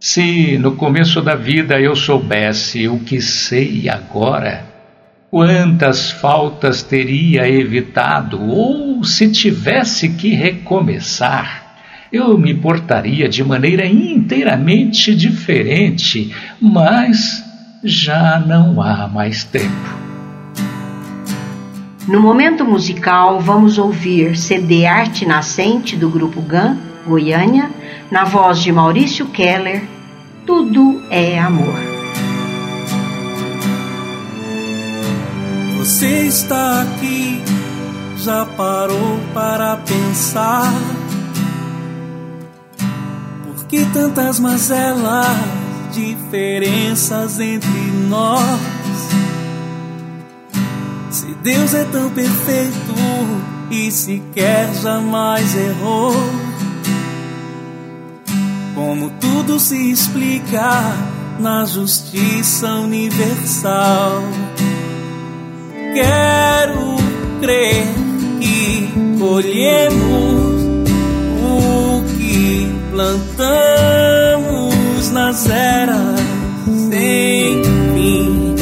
Se 0.00 0.56
no 0.56 0.76
começo 0.76 1.20
da 1.20 1.34
vida 1.34 1.78
eu 1.78 1.94
soubesse 1.94 2.88
o 2.88 3.00
que 3.00 3.20
sei 3.20 3.86
agora, 3.86 4.64
quantas 5.36 6.10
faltas 6.10 6.82
teria 6.82 7.46
evitado, 7.46 8.42
ou 8.42 9.04
se 9.04 9.30
tivesse 9.30 10.08
que 10.08 10.30
recomeçar, 10.30 11.76
eu 12.10 12.38
me 12.38 12.54
portaria 12.54 13.28
de 13.28 13.44
maneira 13.44 13.84
inteiramente 13.84 15.14
diferente, 15.14 16.34
mas 16.58 17.44
já 17.84 18.42
não 18.46 18.80
há 18.80 19.06
mais 19.06 19.44
tempo. 19.44 19.94
No 22.08 22.18
momento 22.18 22.64
musical, 22.64 23.38
vamos 23.38 23.76
ouvir 23.76 24.38
CD 24.38 24.86
Arte 24.86 25.26
Nascente 25.26 25.96
do 25.96 26.08
Grupo 26.08 26.40
GAN, 26.40 26.78
Goiânia, 27.06 27.70
na 28.10 28.24
voz 28.24 28.62
de 28.62 28.72
Maurício 28.72 29.26
Keller, 29.26 29.82
Tudo 30.46 31.02
é 31.10 31.38
Amor. 31.38 31.95
Você 35.86 36.26
está 36.26 36.82
aqui, 36.82 37.40
já 38.18 38.44
parou 38.44 39.20
para 39.32 39.76
pensar? 39.76 40.72
que 43.68 43.84
tantas 43.86 44.40
mazelas, 44.40 45.38
diferenças 45.92 47.38
entre 47.38 47.68
nós. 48.08 48.60
Se 51.10 51.26
Deus 51.44 51.72
é 51.72 51.84
tão 51.84 52.10
perfeito 52.10 52.94
e 53.70 53.88
sequer 53.92 54.74
jamais 54.82 55.54
errou, 55.54 56.14
como 58.74 59.08
tudo 59.20 59.60
se 59.60 59.92
explica 59.92 60.82
na 61.38 61.64
justiça 61.64 62.74
universal. 62.74 64.20
Quero 65.96 66.96
crer 67.40 67.86
que 68.38 68.86
colhemos 69.18 70.46
plantamos 72.96 75.10
nas 75.10 75.48
eras 75.48 76.20
sem 76.66 77.62
fim 77.94 78.54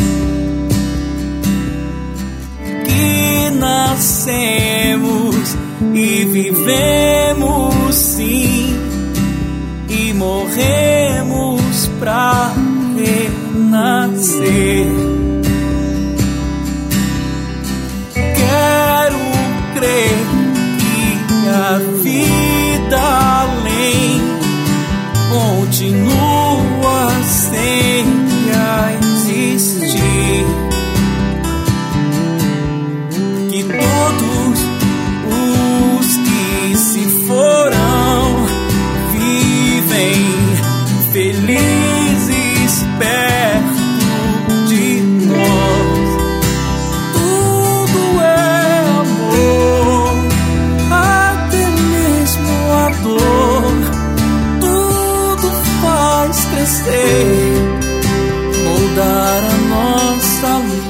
que 2.85 3.51
nascemos 3.51 5.57
e 5.93 6.25
vivemos 6.27 7.95
sim 7.95 8.77
e 9.89 10.13
morremos 10.15 11.91
pra 11.99 12.53
renascer. 12.97 14.87
Crer 19.85 20.17
que 20.81 21.49
a 21.51 21.79
vida 22.03 23.45
continua 25.31 26.34
você 56.85 57.55
mudar 58.63 59.39
a 59.39 59.57
nossa 59.69 60.59
luz. 60.59 60.84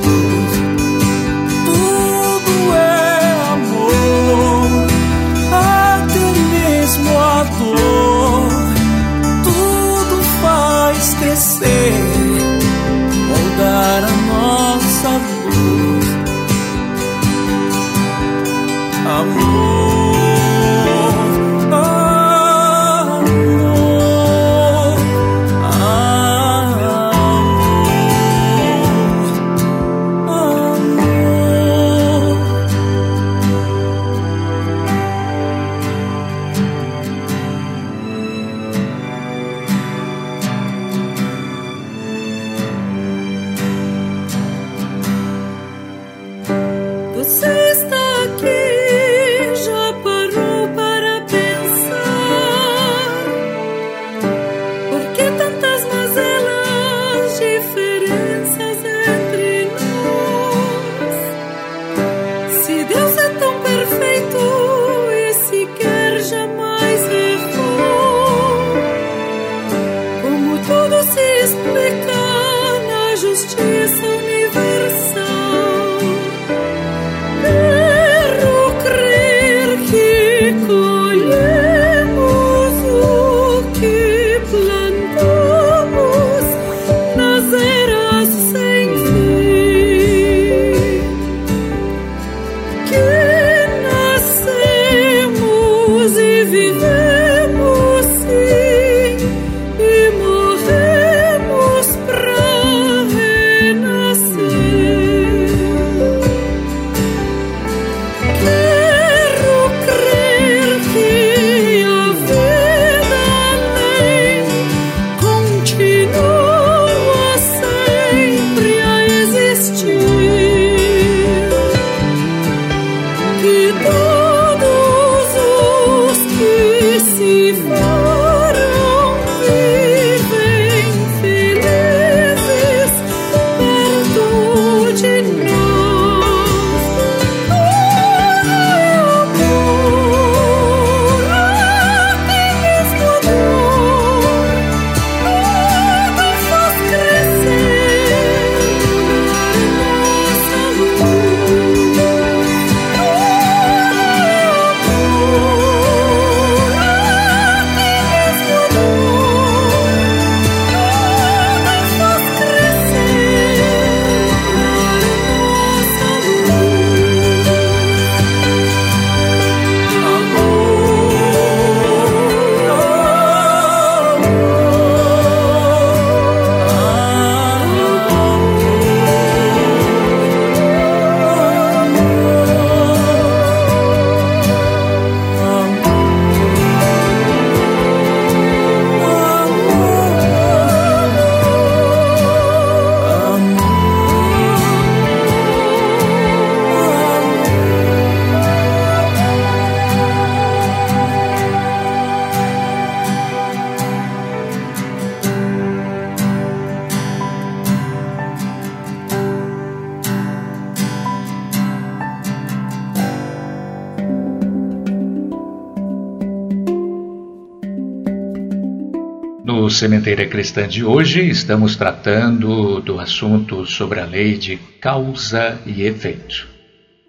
Sementeira 219.74 220.24
Cristã 220.24 220.68
de 220.68 220.84
hoje, 220.84 221.28
estamos 221.28 221.74
tratando 221.74 222.80
do 222.80 223.00
assunto 223.00 223.66
sobre 223.66 223.98
a 223.98 224.04
lei 224.04 224.38
de 224.38 224.56
causa 224.80 225.58
e 225.66 225.82
efeito. 225.82 226.46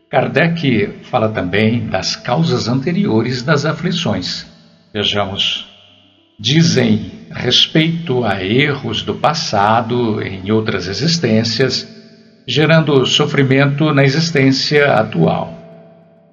Kardec 0.10 0.90
fala 1.04 1.30
também 1.30 1.86
das 1.86 2.16
causas 2.16 2.68
anteriores 2.68 3.44
das 3.44 3.68
aflições. 3.68 4.48
Vejamos. 4.92 5.68
Dizem 6.40 7.12
respeito 7.30 8.26
a 8.26 8.44
erros 8.44 9.04
do 9.04 9.14
passado 9.14 10.20
em 10.24 10.50
outras 10.50 10.88
existências, 10.88 11.88
gerando 12.48 13.06
sofrimento 13.06 13.94
na 13.94 14.04
existência 14.04 14.92
atual. 14.94 15.54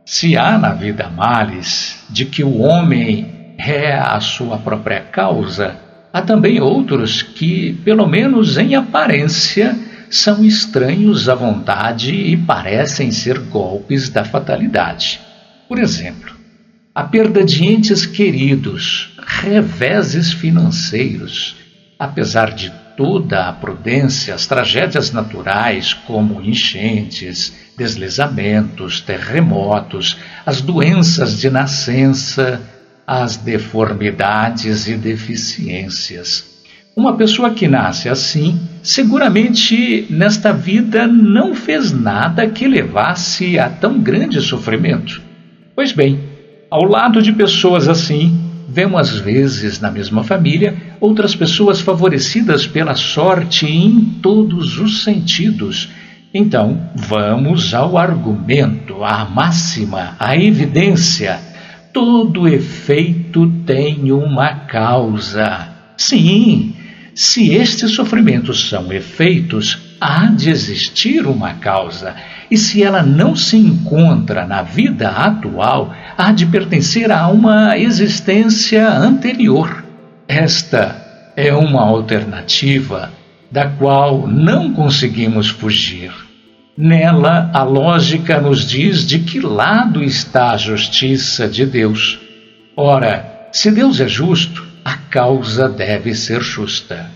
Se 0.07 0.39
há 0.39 0.57
na 0.57 0.73
vida 0.73 1.11
males 1.11 2.03
de 2.09 2.25
que 2.25 2.43
o 2.43 2.59
homem 2.61 3.55
é 3.59 3.93
a 3.93 4.19
sua 4.19 4.57
própria 4.57 5.01
causa, 5.01 5.82
há 6.13 6.23
também 6.23 6.61
outros 6.61 7.23
que, 7.23 7.73
pelo 7.85 8.07
menos 8.07 8.59
em 8.59 8.75
aparência, 8.75 9.77
são 10.11 10.45
estranhos 10.45 11.29
à 11.29 11.35
vontade 11.35 12.15
e 12.15 12.37
parecem 12.37 13.11
ser 13.11 13.39
golpes 13.39 14.11
da 14.11 14.25
fatalidade. 14.25 15.21
Por 15.69 15.79
exemplo, 15.79 16.35
a 16.95 17.03
perda 17.05 17.43
de 17.43 17.65
entes 17.65 18.05
queridos, 18.05 19.17
reveses 19.27 20.31
financeiros, 20.31 21.57
apesar 21.99 22.53
de 22.53 22.71
toda 22.97 23.49
a 23.49 23.53
prudência, 23.53 24.35
as 24.35 24.47
tragédias 24.47 25.11
naturais, 25.13 25.95
como 25.95 26.43
enchentes, 26.43 27.53
deslizamentos, 27.77 29.01
terremotos, 29.01 30.19
as 30.45 30.61
doenças 30.61 31.41
de 31.41 31.49
nascença, 31.49 32.61
as 33.07 33.37
deformidades 33.37 34.87
e 34.87 34.95
deficiências. 34.95 36.53
Uma 36.95 37.17
pessoa 37.17 37.51
que 37.51 37.67
nasce 37.67 38.09
assim, 38.09 38.61
seguramente 38.83 40.07
nesta 40.11 40.53
vida 40.53 41.07
não 41.07 41.55
fez 41.55 41.91
nada 41.91 42.47
que 42.47 42.69
levasse 42.69 43.59
a 43.59 43.69
tão 43.71 43.99
grande 43.99 44.41
sofrimento. 44.43 45.23
Pois 45.75 45.91
bem, 45.91 46.21
ao 46.71 46.85
lado 46.85 47.23
de 47.23 47.33
pessoas 47.33 47.89
assim, 47.89 48.39
vemos 48.69 49.01
às 49.01 49.19
vezes 49.19 49.81
na 49.81 49.91
mesma 49.91 50.23
família 50.23 50.77
outras 51.01 51.35
pessoas 51.35 51.81
favorecidas 51.81 52.67
pela 52.67 52.95
sorte 52.95 53.67
em 53.67 54.01
todos 54.23 54.79
os 54.79 55.03
sentidos. 55.03 55.89
Então, 56.35 56.91
vamos 56.95 57.75
ao 57.75 57.99
argumento, 57.99 59.03
à 59.05 59.25
máxima, 59.25 60.15
à 60.19 60.37
evidência. 60.37 61.52
Todo 61.93 62.49
efeito 62.49 63.47
tem 63.67 64.11
uma 64.13 64.55
causa. 64.67 65.69
Sim, 65.97 66.75
se 67.15 67.53
estes 67.53 67.91
sofrimentos 67.91 68.69
são 68.71 68.91
efeitos, 68.91 69.97
há 70.01 70.27
de 70.27 70.49
existir 70.49 71.27
uma 71.27 71.55
causa, 71.55 72.15
e 72.51 72.57
se 72.57 72.83
ela 72.83 73.03
não 73.03 73.37
se 73.37 73.59
encontra 73.59 74.47
na 74.47 74.63
vida 74.63 75.09
atual, 75.09 75.95
há 76.17 76.33
de 76.33 76.47
pertencer 76.47 77.13
a 77.13 77.29
uma 77.29 77.77
existência 77.77 78.89
anterior. 78.89 79.85
Esta 80.27 81.33
é 81.37 81.53
uma 81.55 81.83
alternativa 81.83 83.13
da 83.51 83.69
qual 83.69 84.27
não 84.27 84.73
conseguimos 84.73 85.49
fugir. 85.49 86.11
Nela, 86.77 87.51
a 87.53 87.63
lógica 87.63 88.41
nos 88.41 88.67
diz 88.67 89.07
de 89.07 89.19
que 89.19 89.41
lado 89.41 90.03
está 90.03 90.53
a 90.53 90.57
justiça 90.57 91.47
de 91.47 91.67
Deus. 91.67 92.19
Ora, 92.75 93.49
se 93.53 93.71
Deus 93.71 94.01
é 94.01 94.09
justo, 94.09 94.67
a 94.83 94.97
causa 94.97 95.69
deve 95.69 96.15
ser 96.15 96.41
justa. 96.41 97.11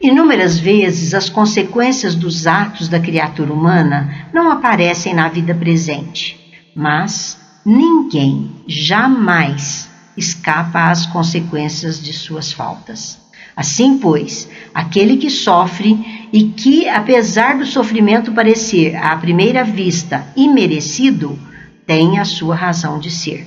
Inúmeras 0.00 0.58
vezes 0.58 1.12
as 1.12 1.28
consequências 1.28 2.14
dos 2.14 2.46
atos 2.46 2.88
da 2.88 3.00
criatura 3.00 3.52
humana 3.52 4.28
não 4.32 4.50
aparecem 4.50 5.12
na 5.12 5.28
vida 5.28 5.54
presente, 5.54 6.38
mas 6.76 7.36
ninguém 7.66 8.50
jamais 8.68 9.90
escapa 10.16 10.90
às 10.90 11.04
consequências 11.04 12.00
de 12.00 12.12
suas 12.12 12.52
faltas. 12.52 13.18
Assim, 13.56 13.98
pois, 13.98 14.48
aquele 14.74 15.16
que 15.16 15.30
sofre 15.30 16.23
e 16.34 16.46
que, 16.46 16.88
apesar 16.88 17.58
do 17.58 17.64
sofrimento 17.64 18.32
parecer 18.32 18.96
à 18.96 19.16
primeira 19.16 19.62
vista 19.62 20.26
imerecido, 20.34 21.38
tem 21.86 22.18
a 22.18 22.24
sua 22.24 22.56
razão 22.56 22.98
de 22.98 23.08
ser. 23.08 23.46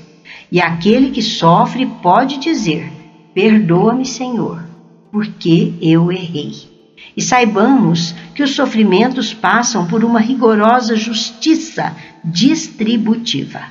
E 0.50 0.62
aquele 0.62 1.12
que 1.12 1.21
sofre 1.21 1.86
pode 1.86 2.38
dizer: 2.38 2.89
Perdoa-me, 3.34 4.06
Senhor, 4.06 4.63
porque 5.12 5.73
eu 5.82 6.10
errei. 6.13 6.54
E 7.17 7.21
saibamos 7.21 8.15
que 8.34 8.41
os 8.41 8.56
sofrimentos 8.56 9.34
passam 9.34 9.86
por 9.86 10.06
uma 10.06 10.21
rigorosa 10.21 10.95
justiça 10.95 11.93
distributiva. 12.23 13.63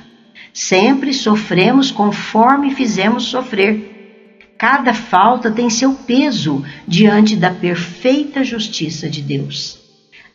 Sempre 0.53 1.11
sofremos 1.11 1.89
conforme 1.89 2.75
fizemos 2.75 3.23
sofrer. 3.23 3.86
Cada 4.57 4.91
falta 4.91 5.51
tem 5.51 5.69
seu 5.69 5.93
peso 5.93 6.63
diante 6.87 7.35
da 7.35 7.51
perfeita 7.51 8.43
justiça 8.43 9.07
de 9.07 9.21
Deus. 9.21 9.77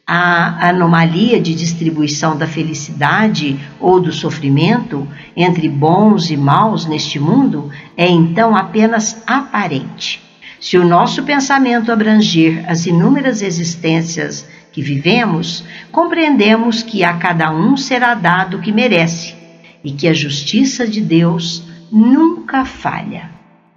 A 0.06 0.68
anomalia 0.68 1.40
de 1.40 1.54
distribuição 1.54 2.36
da 2.36 2.46
felicidade 2.46 3.58
ou 3.80 4.00
do 4.00 4.12
sofrimento 4.12 5.08
entre 5.36 5.68
bons 5.68 6.30
e 6.30 6.36
maus 6.36 6.86
neste 6.86 7.18
mundo 7.18 7.70
é 7.96 8.08
então 8.08 8.56
apenas 8.56 9.22
aparente. 9.26 10.22
Se 10.60 10.78
o 10.78 10.86
nosso 10.86 11.24
pensamento 11.24 11.90
abranger 11.90 12.64
as 12.70 12.86
inúmeras 12.86 13.42
existências 13.42 14.46
que 14.70 14.80
vivemos, 14.80 15.64
compreendemos 15.90 16.82
que 16.82 17.02
a 17.02 17.14
cada 17.14 17.50
um 17.50 17.76
será 17.76 18.14
dado 18.14 18.58
o 18.58 18.60
que 18.60 18.70
merece 18.70 19.34
e 19.82 19.90
que 19.90 20.06
a 20.06 20.14
justiça 20.14 20.86
de 20.86 21.00
Deus 21.00 21.64
nunca 21.90 22.64
falha. 22.64 23.31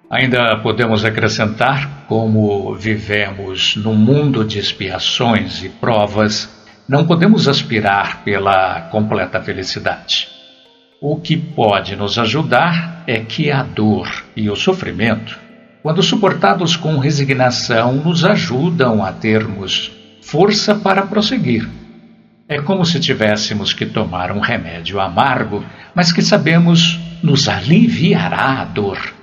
Ainda 0.10 0.56
podemos 0.58 1.04
acrescentar, 1.04 2.06
como 2.08 2.76
vivemos 2.76 3.76
num 3.76 3.96
mundo 3.96 4.46
de 4.46 4.60
expiações 4.60 5.64
e 5.64 5.70
provas, 5.70 6.48
não 6.88 7.08
podemos 7.08 7.48
aspirar 7.48 8.24
pela 8.24 8.82
completa 8.92 9.42
felicidade. 9.42 10.28
O 11.02 11.20
que 11.20 11.36
pode 11.36 11.96
nos 11.96 12.20
ajudar 12.20 13.04
é 13.08 13.20
que 13.20 13.50
a 13.50 13.64
dor 13.64 14.08
e 14.36 14.48
o 14.48 14.56
sofrimento, 14.56 15.40
quando 15.82 16.04
suportados 16.04 16.76
com 16.76 17.00
resignação, 17.00 17.96
nos 17.96 18.24
ajudam 18.24 19.04
a 19.04 19.12
termos 19.12 19.92
força 20.22 20.76
para 20.76 21.02
prosseguir. 21.02 21.68
É 22.48 22.62
como 22.62 22.86
se 22.86 23.00
tivéssemos 23.00 23.74
que 23.74 23.88
tomar 23.88 24.32
um 24.32 24.40
remédio 24.40 25.00
amargo, 25.00 25.66
mas 25.96 26.12
que 26.12 26.22
sabemos 26.22 27.00
nos 27.24 27.50
aliviará 27.50 28.62
a 28.62 28.66
dor 28.66 29.15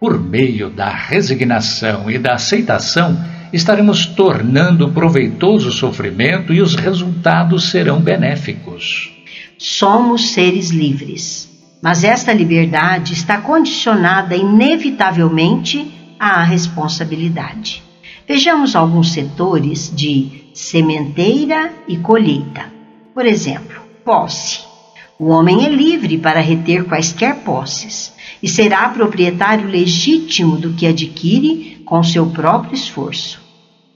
por 0.00 0.18
meio 0.18 0.70
da 0.70 0.88
resignação 0.88 2.10
e 2.10 2.18
da 2.18 2.34
aceitação, 2.34 3.18
estaremos 3.52 4.06
tornando 4.06 4.90
proveitoso 4.90 5.70
o 5.70 5.72
sofrimento 5.72 6.52
e 6.52 6.60
os 6.60 6.74
resultados 6.74 7.70
serão 7.70 8.00
benéficos. 8.00 9.10
Somos 9.58 10.30
seres 10.30 10.70
livres, 10.70 11.48
mas 11.82 12.04
esta 12.04 12.32
liberdade 12.32 13.12
está 13.12 13.38
condicionada 13.40 14.36
inevitavelmente 14.36 15.90
à 16.18 16.42
responsabilidade. 16.42 17.82
Vejamos 18.26 18.76
alguns 18.76 19.12
setores 19.12 19.90
de 19.94 20.50
sementeira 20.52 21.72
e 21.88 21.96
colheita. 21.96 22.66
Por 23.14 23.24
exemplo, 23.24 23.80
posse. 24.04 24.67
O 25.20 25.30
homem 25.30 25.66
é 25.66 25.68
livre 25.68 26.16
para 26.16 26.40
reter 26.40 26.84
quaisquer 26.84 27.38
posses 27.38 28.14
e 28.40 28.48
será 28.48 28.88
proprietário 28.90 29.66
legítimo 29.66 30.56
do 30.56 30.74
que 30.74 30.86
adquire 30.86 31.82
com 31.84 32.00
seu 32.04 32.26
próprio 32.26 32.74
esforço. 32.74 33.40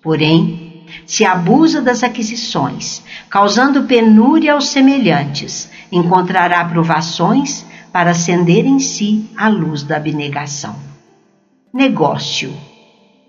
Porém, 0.03 0.85
se 1.07 1.25
abusa 1.25 1.81
das 1.81 2.03
aquisições, 2.03 3.05
causando 3.31 3.85
penúria 3.85 4.55
aos 4.55 4.67
semelhantes, 4.71 5.71
encontrará 5.93 6.65
provações 6.65 7.65
para 7.93 8.11
acender 8.11 8.67
em 8.67 8.81
si 8.81 9.31
a 9.37 9.49
luz 9.49 9.85
da 9.85 9.99
abnegação. 9.99 10.75
Negócio. 11.73 12.53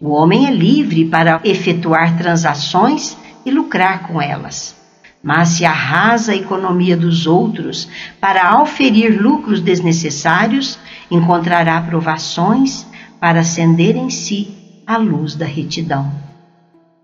O 0.01 0.09
homem 0.09 0.47
é 0.47 0.51
livre 0.51 1.05
para 1.05 1.39
efetuar 1.43 2.17
transações 2.17 3.15
e 3.45 3.51
lucrar 3.51 4.07
com 4.07 4.19
elas 4.19 4.82
mas 5.23 5.49
se 5.49 5.63
arrasa 5.63 6.33
a 6.33 6.35
economia 6.35 6.97
dos 6.97 7.25
outros 7.25 7.87
para 8.19 8.45
auferir 8.45 9.21
lucros 9.21 9.61
desnecessários, 9.61 10.77
encontrará 11.09 11.79
provações 11.81 12.85
para 13.21 13.39
acender 13.39 13.95
em 13.95 14.09
si 14.09 14.53
a 14.85 14.97
luz 14.97 15.33
da 15.33 15.45
retidão. 15.45 16.11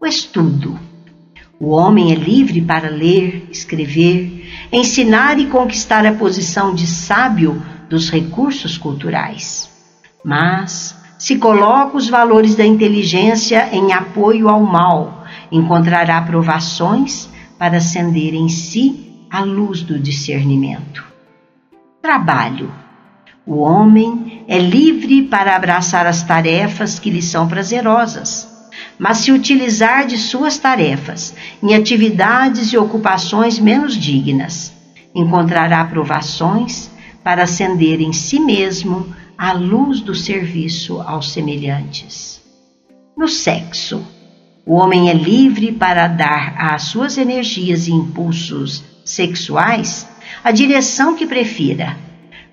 O 0.02 0.06
estudo. 0.06 0.78
O 1.58 1.70
homem 1.70 2.12
é 2.12 2.16
livre 2.16 2.62
para 2.62 2.90
ler, 2.90 3.48
escrever, 3.52 4.68
ensinar 4.72 5.40
e 5.40 5.46
conquistar 5.48 6.06
a 6.06 6.14
posição 6.14 6.74
de 6.74 6.88
sábio 6.88 7.62
dos 7.90 8.10
recursos 8.10 8.78
culturais. 8.78 9.70
Mas, 10.24 10.96
Se 11.20 11.36
coloca 11.36 11.98
os 11.98 12.08
valores 12.08 12.56
da 12.56 12.66
inteligência 12.66 13.68
em 13.74 13.92
apoio 13.92 14.48
ao 14.48 14.64
mal, 14.64 15.26
encontrará 15.52 16.22
provações 16.22 17.28
para 17.60 17.78
acender 17.78 18.34
em 18.34 18.48
si 18.48 19.28
a 19.30 19.42
luz 19.42 19.82
do 19.82 20.00
discernimento. 20.00 21.06
Trabalho. 22.02 22.74
O 23.46 23.58
homem 23.58 24.46
é 24.48 24.58
livre 24.58 25.24
para 25.24 25.56
abraçar 25.56 26.08
as 26.08 26.24
tarefas 26.24 26.98
que 26.98 27.10
lhe 27.10 27.22
são 27.22 27.48
prazerosas, 27.48 28.48
mas 28.98 29.18
se 29.18 29.32
utilizar 29.32 30.08
de 30.08 30.18
suas 30.18 30.58
tarefas 30.58 31.36
em 31.62 31.76
atividades 31.76 32.72
e 32.72 32.78
ocupações 32.78 33.60
menos 33.60 33.96
dignas, 33.96 34.72
encontrará 35.14 35.84
provações 35.84 36.90
para 37.24 37.44
acender 37.44 38.00
em 38.00 38.14
si 38.14 38.40
mesmo 38.40 39.14
a 39.38 39.52
luz 39.52 40.00
do 40.00 40.16
serviço 40.16 41.02
aos 41.02 41.32
semelhantes. 41.32 42.42
No 43.18 43.28
sexo, 43.28 44.06
o 44.70 44.76
homem 44.76 45.10
é 45.10 45.14
livre 45.14 45.72
para 45.72 46.08
dar 46.08 46.54
às 46.56 46.84
suas 46.84 47.18
energias 47.18 47.88
e 47.88 47.92
impulsos 47.92 48.84
sexuais 49.04 50.08
a 50.44 50.52
direção 50.52 51.16
que 51.16 51.26
prefira, 51.26 51.98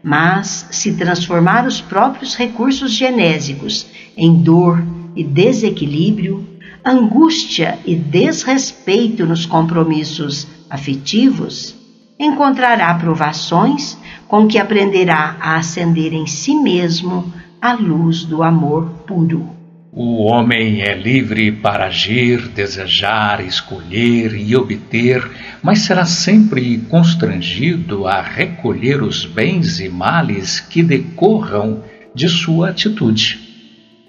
mas 0.02 0.66
se 0.70 0.94
transformar 0.94 1.66
os 1.66 1.78
próprios 1.78 2.34
recursos 2.34 2.92
genésicos 2.92 3.86
em 4.16 4.34
dor 4.42 4.82
e 5.14 5.22
desequilíbrio, 5.22 6.48
angústia 6.82 7.78
e 7.84 7.94
desrespeito 7.94 9.26
nos 9.26 9.44
compromissos 9.44 10.48
afetivos, 10.70 11.76
encontrará 12.18 12.94
provações 12.94 13.98
com 14.26 14.46
que 14.46 14.58
aprenderá 14.58 15.36
a 15.38 15.56
acender 15.56 16.14
em 16.14 16.26
si 16.26 16.54
mesmo 16.54 17.30
a 17.60 17.74
luz 17.74 18.24
do 18.24 18.42
amor 18.42 18.86
puro. 19.06 19.55
O 19.98 20.24
homem 20.24 20.82
é 20.82 20.94
livre 20.94 21.50
para 21.50 21.86
agir, 21.86 22.48
desejar, 22.48 23.42
escolher 23.42 24.34
e 24.34 24.54
obter, 24.54 25.26
mas 25.62 25.86
será 25.86 26.04
sempre 26.04 26.76
constrangido 26.90 28.06
a 28.06 28.20
recolher 28.20 29.02
os 29.02 29.24
bens 29.24 29.80
e 29.80 29.88
males 29.88 30.60
que 30.60 30.82
decorram 30.82 31.82
de 32.14 32.28
sua 32.28 32.68
atitude. 32.68 33.38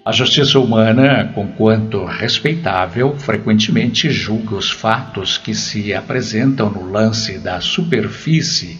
A 0.04 0.12
justiça 0.12 0.58
humana, 0.60 1.32
conquanto 1.34 2.04
respeitável, 2.04 3.16
frequentemente 3.16 4.10
julga 4.10 4.56
os 4.56 4.70
fatos 4.70 5.38
que 5.38 5.54
se 5.54 5.94
apresentam 5.94 6.68
no 6.68 6.84
lance 6.84 7.38
da 7.38 7.62
superfície, 7.62 8.78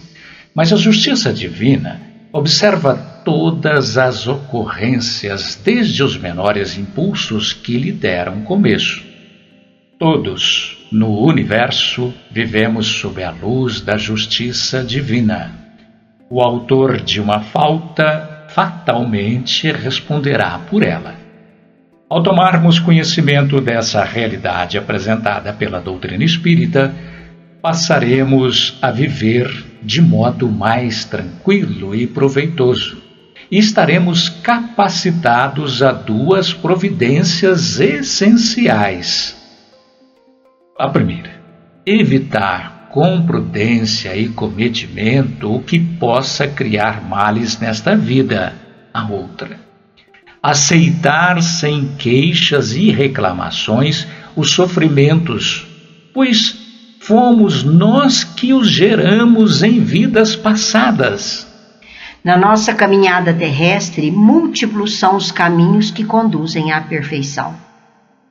mas 0.53 0.71
a 0.71 0.77
justiça 0.77 1.33
divina 1.33 1.99
observa 2.31 3.18
todas 3.29 3.95
as 3.95 4.25
ocorrências, 4.25 5.53
desde 5.63 6.01
os 6.01 6.17
menores 6.17 6.75
impulsos 6.79 7.53
que 7.53 7.77
lhe 7.77 7.91
deram 7.91 8.41
começo. 8.41 9.03
Todos, 9.99 10.87
no 10.91 11.15
universo, 11.19 12.11
vivemos 12.31 12.87
sob 12.87 13.23
a 13.23 13.29
luz 13.29 13.81
da 13.81 13.97
justiça 13.97 14.83
divina. 14.83 15.51
O 16.27 16.41
autor 16.41 17.01
de 17.01 17.21
uma 17.21 17.41
falta 17.41 18.47
fatalmente 18.49 19.71
responderá 19.71 20.59
por 20.67 20.81
ela. 20.81 21.13
Ao 22.09 22.23
tomarmos 22.23 22.79
conhecimento 22.79 23.61
dessa 23.61 24.03
realidade 24.03 24.75
apresentada 24.75 25.53
pela 25.53 25.79
doutrina 25.79 26.23
espírita, 26.23 26.91
passaremos 27.61 28.75
a 28.81 28.89
viver 28.89 29.65
de 29.83 30.01
modo 30.01 30.49
mais 30.49 31.05
tranquilo 31.05 31.93
e 31.93 32.07
proveitoso. 32.07 33.08
E 33.51 33.57
estaremos 33.57 34.29
capacitados 34.29 35.81
a 35.81 35.91
duas 35.91 36.53
providências 36.53 37.79
essenciais. 37.79 39.35
A 40.77 40.87
primeira, 40.87 41.41
evitar 41.85 42.89
com 42.91 43.21
prudência 43.25 44.15
e 44.15 44.29
cometimento 44.29 45.53
o 45.53 45.61
que 45.61 45.79
possa 45.79 46.47
criar 46.47 47.01
males 47.07 47.59
nesta 47.59 47.95
vida. 47.95 48.53
A 48.93 49.07
outra, 49.07 49.59
aceitar 50.41 51.41
sem 51.41 51.89
queixas 51.97 52.73
e 52.73 52.91
reclamações 52.91 54.07
os 54.35 54.51
sofrimentos, 54.51 55.67
pois 56.13 56.55
fomos 56.99 57.63
nós 57.63 58.23
que 58.23 58.53
os 58.53 58.69
geramos 58.69 59.63
em 59.63 59.79
vidas 59.79 60.35
passadas. 60.35 61.48
Na 62.23 62.35
nossa 62.35 62.73
caminhada 62.73 63.33
terrestre, 63.33 64.11
múltiplos 64.11 64.99
são 64.99 65.15
os 65.15 65.31
caminhos 65.31 65.89
que 65.89 66.03
conduzem 66.03 66.71
à 66.71 66.81
perfeição: 66.81 67.55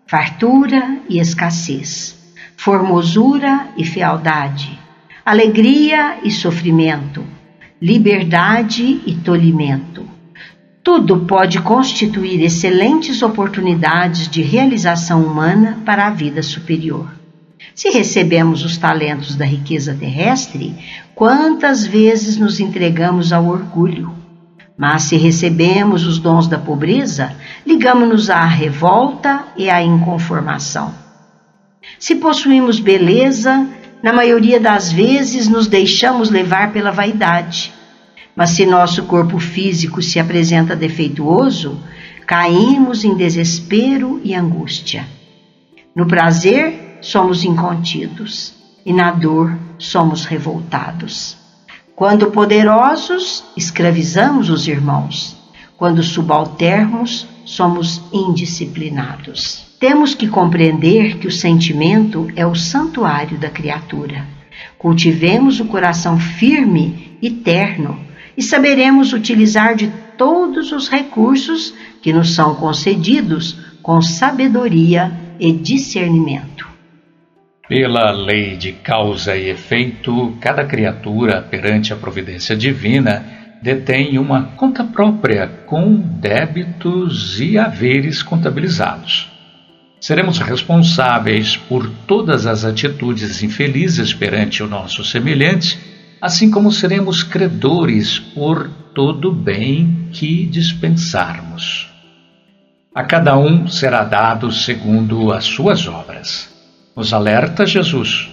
fartura 0.06 0.98
e 1.08 1.18
escassez, 1.18 2.18
formosura 2.56 3.68
e 3.78 3.84
fealdade, 3.84 4.78
alegria 5.24 6.18
e 6.22 6.30
sofrimento, 6.30 7.24
liberdade 7.80 9.00
e 9.06 9.14
tolimento. 9.14 10.06
Tudo 10.82 11.20
pode 11.20 11.60
constituir 11.60 12.42
excelentes 12.42 13.22
oportunidades 13.22 14.28
de 14.28 14.42
realização 14.42 15.22
humana 15.22 15.78
para 15.84 16.06
a 16.06 16.10
vida 16.10 16.42
superior. 16.42 17.17
Se 17.78 17.90
recebemos 17.90 18.64
os 18.64 18.76
talentos 18.76 19.36
da 19.36 19.44
riqueza 19.44 19.94
terrestre, 19.94 20.74
quantas 21.14 21.86
vezes 21.86 22.36
nos 22.36 22.58
entregamos 22.58 23.32
ao 23.32 23.46
orgulho? 23.46 24.12
Mas 24.76 25.04
se 25.04 25.16
recebemos 25.16 26.04
os 26.04 26.18
dons 26.18 26.48
da 26.48 26.58
pobreza, 26.58 27.36
ligamos-nos 27.64 28.30
à 28.30 28.44
revolta 28.44 29.44
e 29.56 29.70
à 29.70 29.80
inconformação. 29.80 30.92
Se 32.00 32.16
possuímos 32.16 32.80
beleza, 32.80 33.64
na 34.02 34.12
maioria 34.12 34.58
das 34.58 34.90
vezes 34.90 35.46
nos 35.46 35.68
deixamos 35.68 36.30
levar 36.30 36.72
pela 36.72 36.90
vaidade. 36.90 37.72
Mas 38.34 38.50
se 38.50 38.66
nosso 38.66 39.04
corpo 39.04 39.38
físico 39.38 40.02
se 40.02 40.18
apresenta 40.18 40.74
defeituoso, 40.74 41.80
caímos 42.26 43.04
em 43.04 43.14
desespero 43.14 44.20
e 44.24 44.34
angústia. 44.34 45.06
No 45.94 46.08
prazer, 46.08 46.87
somos 47.00 47.44
incontidos 47.44 48.54
e 48.84 48.92
na 48.92 49.10
dor 49.10 49.56
somos 49.78 50.24
revoltados. 50.24 51.36
Quando 51.94 52.30
poderosos, 52.30 53.44
escravizamos 53.56 54.50
os 54.50 54.68
irmãos. 54.68 55.36
Quando 55.76 56.02
subalternos, 56.02 57.26
somos 57.44 58.02
indisciplinados. 58.12 59.66
Temos 59.80 60.14
que 60.14 60.28
compreender 60.28 61.18
que 61.18 61.26
o 61.26 61.32
sentimento 61.32 62.28
é 62.36 62.46
o 62.46 62.54
santuário 62.54 63.38
da 63.38 63.48
criatura. 63.48 64.26
Cultivemos 64.76 65.60
o 65.60 65.64
coração 65.64 66.18
firme 66.18 67.16
e 67.22 67.30
terno 67.30 67.98
e 68.36 68.42
saberemos 68.42 69.12
utilizar 69.12 69.74
de 69.74 69.88
todos 70.16 70.72
os 70.72 70.88
recursos 70.88 71.74
que 72.02 72.12
nos 72.12 72.34
são 72.34 72.54
concedidos 72.54 73.58
com 73.82 74.02
sabedoria 74.02 75.12
e 75.40 75.52
discernimento. 75.52 76.67
Pela 77.68 78.10
lei 78.12 78.56
de 78.56 78.72
causa 78.72 79.36
e 79.36 79.50
efeito, 79.50 80.34
cada 80.40 80.64
criatura 80.64 81.42
perante 81.42 81.92
a 81.92 81.96
providência 81.96 82.56
divina 82.56 83.22
detém 83.62 84.18
uma 84.18 84.44
conta 84.56 84.82
própria 84.82 85.46
com 85.66 85.94
débitos 85.94 87.38
e 87.38 87.58
haveres 87.58 88.22
contabilizados. 88.22 89.30
Seremos 90.00 90.38
responsáveis 90.38 91.58
por 91.58 91.90
todas 92.06 92.46
as 92.46 92.64
atitudes 92.64 93.42
infelizes 93.42 94.14
perante 94.14 94.62
o 94.62 94.66
nosso 94.66 95.04
semelhante, 95.04 95.78
assim 96.22 96.50
como 96.50 96.72
seremos 96.72 97.22
credores 97.22 98.18
por 98.18 98.70
todo 98.94 99.30
bem 99.30 100.08
que 100.10 100.46
dispensarmos. 100.46 101.86
A 102.94 103.04
cada 103.04 103.36
um 103.36 103.68
será 103.68 104.04
dado 104.04 104.50
segundo 104.50 105.30
as 105.30 105.44
suas 105.44 105.86
obras. 105.86 106.57
Nos 106.98 107.12
alerta 107.12 107.64
Jesus. 107.64 108.28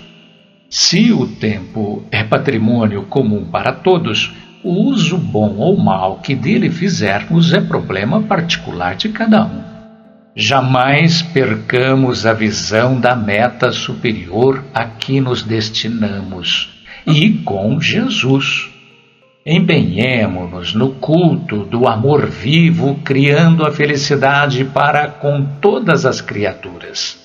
Se 0.67 1.11
o 1.13 1.27
tempo 1.27 2.03
é 2.09 2.23
patrimônio 2.23 3.03
comum 3.03 3.45
para 3.45 3.71
todos, 3.71 4.33
o 4.63 4.87
uso 4.87 5.19
bom 5.19 5.57
ou 5.57 5.77
mal 5.77 6.17
que 6.17 6.33
dele 6.33 6.71
fizermos 6.71 7.53
é 7.53 7.61
problema 7.61 8.23
particular 8.23 8.95
de 8.95 9.09
cada 9.09 9.45
um. 9.45 9.61
Jamais 10.35 11.21
percamos 11.21 12.25
a 12.25 12.33
visão 12.33 12.99
da 12.99 13.15
meta 13.15 13.71
superior 13.71 14.63
a 14.73 14.83
que 14.85 15.21
nos 15.21 15.43
destinamos 15.43 16.83
e 17.05 17.33
com 17.33 17.79
Jesus. 17.79 18.67
Empenhemo-nos 19.45 20.73
no 20.73 20.89
culto 20.93 21.65
do 21.65 21.87
amor 21.87 22.25
vivo, 22.25 22.99
criando 23.03 23.63
a 23.63 23.71
felicidade 23.71 24.65
para 24.65 25.07
com 25.07 25.45
todas 25.61 26.03
as 26.03 26.19
criaturas 26.19 27.24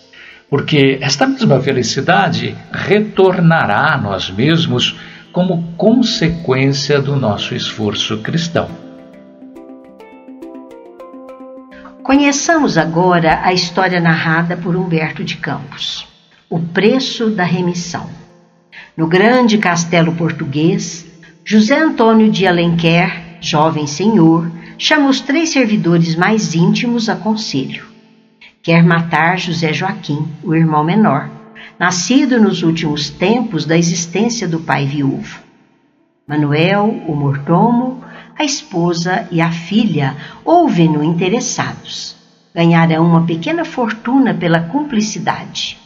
porque 0.50 0.98
esta 1.00 1.28
mesma 1.28 1.60
felicidade 1.60 2.56
retornará 2.72 3.94
a 3.94 3.96
nós 3.96 4.28
mesmos 4.28 4.98
como 5.32 5.72
consequência 5.76 7.00
do 7.00 7.14
nosso 7.14 7.54
esforço 7.54 8.18
cristão. 8.18 8.68
Conheçamos 12.02 12.76
agora 12.76 13.40
a 13.44 13.52
história 13.52 14.00
narrada 14.00 14.56
por 14.56 14.74
Humberto 14.74 15.22
de 15.22 15.36
Campos, 15.36 16.08
O 16.48 16.58
Preço 16.58 17.30
da 17.30 17.44
Remissão. 17.44 18.10
No 18.96 19.06
grande 19.06 19.56
castelo 19.56 20.12
português, 20.16 21.06
José 21.44 21.78
Antônio 21.78 22.28
de 22.28 22.48
Alenquer, 22.48 23.38
jovem 23.40 23.86
senhor, 23.86 24.50
chama 24.76 25.08
os 25.08 25.20
três 25.20 25.50
servidores 25.50 26.16
mais 26.16 26.56
íntimos 26.56 27.08
a 27.08 27.14
conselho. 27.14 27.89
Quer 28.62 28.84
matar 28.84 29.38
José 29.38 29.72
Joaquim, 29.72 30.28
o 30.42 30.54
irmão 30.54 30.84
menor, 30.84 31.30
nascido 31.78 32.38
nos 32.38 32.62
últimos 32.62 33.08
tempos 33.08 33.64
da 33.64 33.78
existência 33.78 34.46
do 34.46 34.60
pai 34.60 34.84
viúvo. 34.84 35.40
Manuel, 36.28 37.02
o 37.08 37.16
mordomo, 37.16 38.04
a 38.38 38.44
esposa 38.44 39.26
e 39.30 39.40
a 39.40 39.50
filha 39.50 40.14
ouvem-no 40.44 41.02
interessados. 41.02 42.14
Ganharão 42.54 43.06
uma 43.06 43.24
pequena 43.24 43.64
fortuna 43.64 44.34
pela 44.34 44.60
cumplicidade. 44.60 45.78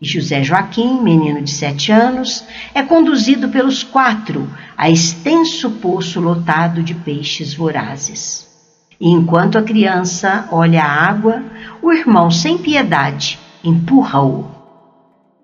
E 0.00 0.06
José 0.06 0.44
Joaquim, 0.44 1.02
menino 1.02 1.42
de 1.42 1.50
sete 1.50 1.90
anos, 1.90 2.44
é 2.72 2.84
conduzido 2.84 3.48
pelos 3.48 3.82
quatro 3.82 4.48
a 4.76 4.88
extenso 4.88 5.72
poço 5.72 6.20
lotado 6.20 6.84
de 6.84 6.94
peixes 6.94 7.52
vorazes. 7.52 8.45
Enquanto 9.00 9.56
a 9.58 9.62
criança 9.62 10.48
olha 10.50 10.82
a 10.82 10.90
água, 10.90 11.42
o 11.82 11.92
irmão, 11.92 12.30
sem 12.30 12.56
piedade, 12.56 13.38
empurra-o. 13.62 14.50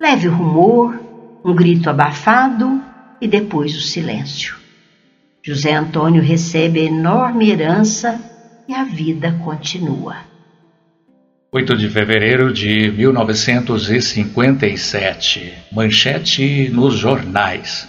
Leve 0.01 0.29
rumor, 0.29 0.99
um 1.45 1.55
grito 1.55 1.91
abafado 1.91 2.81
e 3.21 3.29
depois 3.29 3.77
o 3.77 3.81
silêncio. 3.81 4.57
José 5.45 5.75
Antônio 5.75 6.23
recebe 6.23 6.81
a 6.81 6.85
enorme 6.85 7.51
herança 7.51 8.19
e 8.67 8.75
a 8.75 8.85
vida 8.85 9.39
continua. 9.45 10.17
8 11.53 11.77
de 11.77 11.91
fevereiro 11.91 12.51
de 12.53 12.91
1957. 12.93 15.53
Manchete 15.71 16.71
nos 16.71 16.95
jornais. 16.95 17.87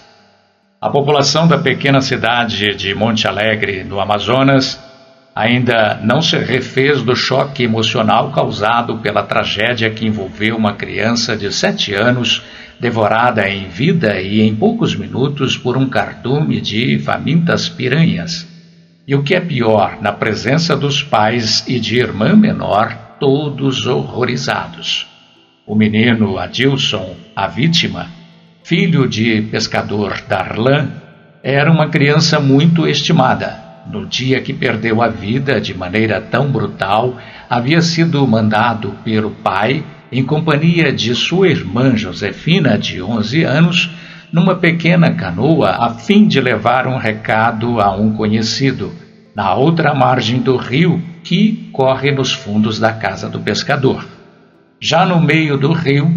A 0.82 0.90
população 0.90 1.48
da 1.48 1.58
pequena 1.58 2.02
cidade 2.02 2.76
de 2.76 2.94
Monte 2.94 3.26
Alegre, 3.26 3.86
no 3.86 4.02
Amazonas, 4.02 4.78
ainda 5.36 6.00
não 6.04 6.22
se 6.22 6.38
refez 6.38 7.02
do 7.02 7.16
choque 7.16 7.64
emocional 7.64 8.32
causado 8.32 8.98
pela 8.98 9.24
tragédia 9.24 9.90
que 9.90 10.06
envolveu 10.06 10.56
uma 10.56 10.74
criança 10.74 11.36
de 11.36 11.52
sete 11.52 11.94
anos 11.94 12.44
devorada 12.80 13.50
em 13.50 13.68
vida 13.68 14.20
e 14.20 14.42
em 14.42 14.56
poucos 14.56 14.96
minutos 14.96 15.58
por 15.58 15.78
um 15.78 15.88
cardume 15.88 16.60
de 16.60 17.00
famintas 17.00 17.70
piranhas. 17.70 18.48
E 19.08 19.16
o 19.16 19.24
que 19.24 19.36
é 19.36 19.40
pior, 19.40 19.98
na 20.02 20.12
presença 20.12 20.76
dos 20.76 21.02
pais 21.02 21.66
e 21.68 21.80
de 21.80 21.98
irmã 21.98 22.36
menor, 22.36 23.18
todos 23.20 23.86
horrorizados. 23.86 25.08
O 25.66 25.76
menino 25.76 26.38
Adilson, 26.38 27.16
a 27.36 27.48
vítima, 27.48 28.08
filho 28.64 29.08
de 29.08 29.42
pescador 29.44 30.22
Darlan, 30.28 30.90
era 31.42 31.72
uma 31.72 31.90
criança 31.90 32.40
muito 32.40 32.88
estimada. 32.88 33.63
No 33.86 34.06
dia 34.06 34.42
que 34.42 34.54
perdeu 34.54 35.02
a 35.02 35.10
vida 35.10 35.60
de 35.60 35.74
maneira 35.74 36.22
tão 36.22 36.50
brutal, 36.50 37.18
havia 37.50 37.82
sido 37.82 38.26
mandado 38.26 38.96
pelo 39.04 39.32
pai 39.32 39.84
em 40.12 40.24
companhia 40.24 40.94
de 40.94 41.14
sua 41.14 41.50
irmã 41.50 41.96
Josefina, 41.98 42.78
de 42.78 43.02
11 43.02 43.44
anos, 43.44 43.90
numa 44.32 44.56
pequena 44.56 45.12
canoa 45.14 45.72
a 45.72 45.90
fim 45.90 46.28
de 46.28 46.40
levar 46.40 46.88
um 46.88 46.98
recado 46.98 47.82
a 47.82 47.92
um 47.96 48.14
conhecido, 48.14 48.94
na 49.36 49.54
outra 49.54 49.94
margem 49.94 50.40
do 50.40 50.56
rio 50.56 51.02
que 51.24 51.70
corre 51.74 52.12
nos 52.12 52.32
fundos 52.32 52.80
da 52.80 52.94
casa 52.94 53.28
do 53.28 53.40
pescador. 53.40 54.06
Já 54.80 55.06
no 55.06 55.20
meio 55.20 55.58
do 55.58 55.72
rio, 55.74 56.10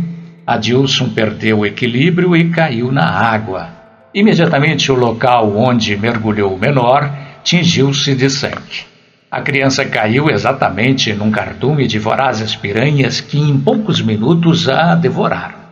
Adilson 0.47 1.09
perdeu 1.09 1.61
o 1.61 1.67
equilíbrio 1.67 2.37
e 2.37 2.51
caiu 2.51 2.93
na 2.93 3.05
água. 3.05 3.69
Imediatamente 4.15 4.91
o 4.93 4.95
local 4.95 5.57
onde 5.57 5.97
mergulhou 5.97 6.55
o 6.55 6.59
menor 6.59 7.26
tingiu-se 7.47 8.13
de 8.17 8.29
sangue. 8.29 8.85
A 9.31 9.41
criança 9.41 9.85
caiu 9.85 10.29
exatamente 10.29 11.13
num 11.13 11.31
cardume 11.31 11.87
de 11.87 11.97
vorazes 11.97 12.57
piranhas 12.57 13.21
que 13.21 13.39
em 13.39 13.57
poucos 13.57 14.01
minutos 14.01 14.69
a 14.69 14.97
devoraram. 14.97 15.65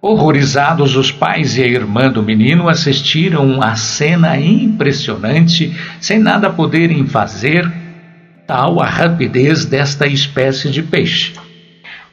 Horrorizados, 0.00 0.96
os 0.96 1.12
pais 1.12 1.58
e 1.58 1.62
a 1.62 1.66
irmã 1.66 2.10
do 2.10 2.22
menino 2.22 2.70
assistiram 2.70 3.62
à 3.62 3.76
cena 3.76 4.38
impressionante, 4.38 5.76
sem 6.00 6.18
nada 6.18 6.48
poderem 6.48 7.06
fazer, 7.06 7.70
tal 8.46 8.80
a 8.80 8.86
rapidez 8.86 9.66
desta 9.66 10.06
espécie 10.06 10.70
de 10.70 10.82
peixe. 10.82 11.34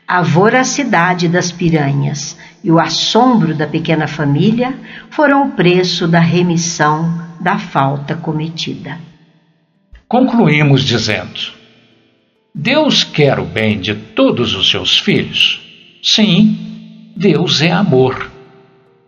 A 0.06 0.22
voracidade 0.22 1.30
das 1.30 1.50
piranhas 1.50 2.38
e 2.62 2.70
o 2.70 2.78
assombro 2.78 3.56
da 3.56 3.68
pequena 3.68 4.08
família 4.08 4.74
foram 5.10 5.48
o 5.48 5.52
preço 5.52 6.10
da 6.10 6.20
remissão 6.20 7.31
da 7.42 7.58
falta 7.58 8.16
cometida. 8.16 9.00
Concluímos 10.08 10.84
dizendo: 10.84 11.40
Deus 12.54 13.04
quer 13.04 13.40
o 13.40 13.46
bem 13.46 13.80
de 13.80 13.96
todos 13.96 14.54
os 14.54 14.70
seus 14.70 15.00
filhos. 15.00 15.60
Sim, 16.04 17.14
Deus 17.16 17.62
é 17.62 17.72
amor. 17.72 18.30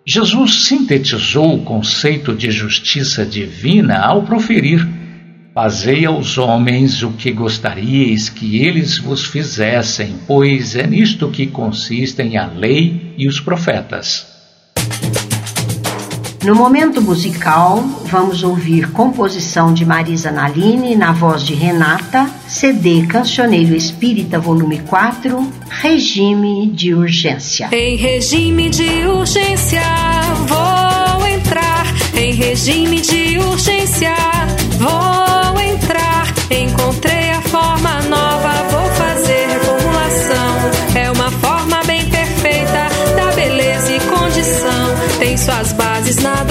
Jesus 0.05 0.65
sintetizou 0.65 1.55
o 1.55 1.63
conceito 1.63 2.33
de 2.33 2.51
justiça 2.51 3.25
divina 3.25 3.99
ao 3.99 4.23
proferir: 4.23 4.87
Fazei 5.53 6.05
aos 6.05 6.37
homens 6.37 7.03
o 7.03 7.11
que 7.11 7.31
gostaríeis 7.31 8.29
que 8.29 8.57
eles 8.57 8.97
vos 8.97 9.25
fizessem, 9.25 10.15
pois 10.25 10.75
é 10.75 10.87
nisto 10.87 11.29
que 11.29 11.45
consistem 11.45 12.37
a 12.37 12.47
lei 12.47 13.13
e 13.17 13.27
os 13.27 13.39
profetas. 13.39 14.25
No 16.43 16.55
momento 16.55 17.01
musical, 17.01 17.81
vamos 18.03 18.43
ouvir 18.43 18.91
composição 18.91 19.73
de 19.73 19.85
Marisa 19.85 20.29
Naline 20.29 20.93
na 20.93 21.13
voz 21.13 21.41
de 21.41 21.53
Renata, 21.53 22.29
CD 22.49 23.07
Cancioneiro 23.07 23.73
Espírita, 23.73 24.39
volume 24.39 24.79
4, 24.79 25.49
Regime 25.69 26.67
de 26.67 26.93
Urgência. 26.93 27.69
Em 27.71 27.95
regime 27.95 28.69
de 28.69 29.07
urgência, 29.07 29.81
vou 30.45 31.25
entrar. 31.27 31.85
Em 32.13 32.33
regime 32.33 32.99
de 32.99 33.39
urgência, 33.39 34.13
vou 34.77 35.61
entrar. 35.61 36.27
Encontrei 36.51 37.22
suas 46.13 46.21
bases 46.21 46.42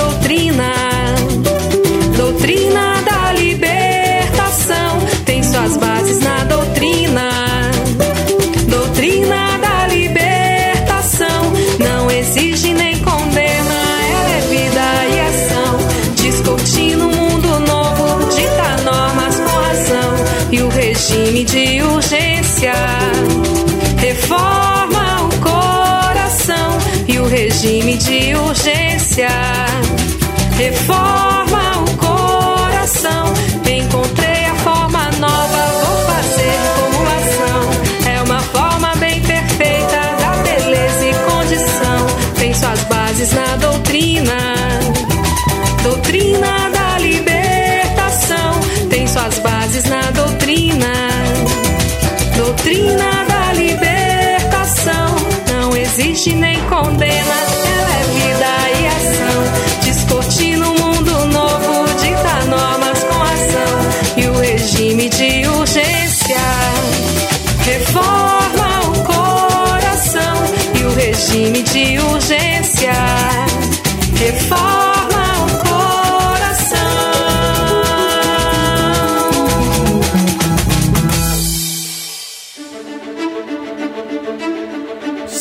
doutrina 52.63 53.25
da 53.25 53.53
libertação. 53.55 55.17
Não 55.49 55.77
existe 55.77 56.33
nem 56.33 56.61
condena, 56.69 57.35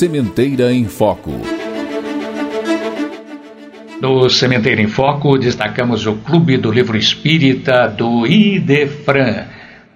Sementeira 0.02 0.74
em 0.74 0.86
Foco. 0.86 1.32
No 4.02 4.28
Sementeiro 4.32 4.82
em 4.82 4.88
Foco, 4.88 5.38
destacamos 5.38 6.08
o 6.08 6.16
Clube 6.16 6.58
do 6.58 6.72
Livro 6.72 6.98
Espírita 6.98 7.88
do 7.88 8.26
Idefran. 8.26 9.46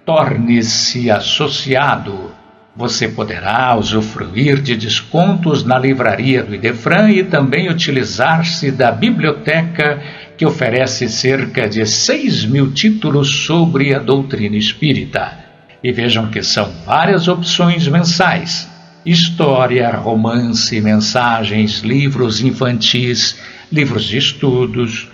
Torne-se 0.04 1.10
associado. 1.10 2.30
Você 2.76 3.08
poderá 3.08 3.76
usufruir 3.76 4.62
de 4.62 4.76
descontos 4.76 5.64
na 5.64 5.76
livraria 5.76 6.44
do 6.44 6.54
Idefran 6.54 7.10
e 7.10 7.24
também 7.24 7.68
utilizar-se 7.68 8.70
da 8.70 8.92
biblioteca 8.92 10.00
que 10.38 10.46
oferece 10.46 11.08
cerca 11.08 11.68
de 11.68 11.84
6 11.84 12.44
mil 12.44 12.70
títulos 12.72 13.44
sobre 13.44 13.92
a 13.92 13.98
doutrina 13.98 14.54
espírita. 14.54 15.36
E 15.82 15.90
vejam 15.90 16.28
que 16.28 16.44
são 16.44 16.70
várias 16.86 17.26
opções 17.26 17.88
mensais: 17.88 18.75
história, 19.06 19.88
romance, 19.92 20.80
mensagens, 20.80 21.80
livros 21.80 22.40
infantis 22.40 23.36
livros 23.70 24.04
de 24.04 24.18
estudos, 24.18 25.08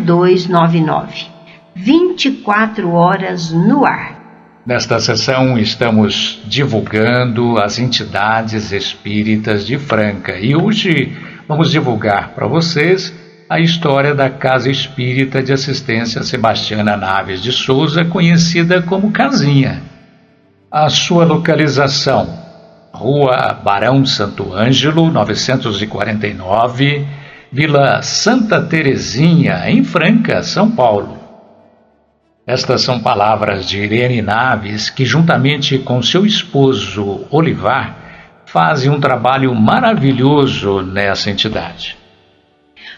0299. 0.06 1.26
24 1.74 2.92
horas 2.92 3.52
no 3.52 3.84
ar. 3.84 4.62
Nesta 4.64 5.00
sessão 5.00 5.58
estamos 5.58 6.40
divulgando 6.46 7.58
as 7.58 7.80
entidades 7.80 8.72
espíritas 8.72 9.66
de 9.66 9.80
Franca 9.80 10.38
e 10.38 10.56
hoje 10.56 11.18
vamos 11.48 11.72
divulgar 11.72 12.30
para 12.36 12.46
vocês 12.46 13.14
a 13.50 13.60
história 13.60 14.14
da 14.14 14.30
Casa 14.30 14.70
Espírita 14.70 15.42
de 15.42 15.54
Assistência 15.54 16.22
Sebastiana 16.22 16.98
Naves 16.98 17.42
de 17.42 17.52
Souza, 17.52 18.04
conhecida 18.04 18.82
como 18.82 19.12
Casinha. 19.12 19.82
A 20.70 20.90
sua 20.90 21.24
localização: 21.24 22.28
Rua 22.94 23.54
Barão 23.64 24.06
Santo 24.06 24.54
Ângelo, 24.54 25.10
949, 25.10 27.08
Vila 27.52 28.02
Santa 28.02 28.62
Terezinha, 28.62 29.70
em 29.70 29.84
Franca, 29.84 30.44
São 30.44 30.70
Paulo. 30.70 31.18
Estas 32.46 32.82
são 32.82 33.00
palavras 33.00 33.68
de 33.68 33.80
Irene 33.80 34.22
Naves, 34.22 34.90
que, 34.90 35.06
juntamente 35.06 35.78
com 35.78 36.02
seu 36.02 36.26
esposo 36.26 37.26
Olivar, 37.30 37.97
fazem 38.58 38.90
um 38.90 39.00
trabalho 39.00 39.54
maravilhoso 39.54 40.82
nessa 40.82 41.30
entidade. 41.30 41.96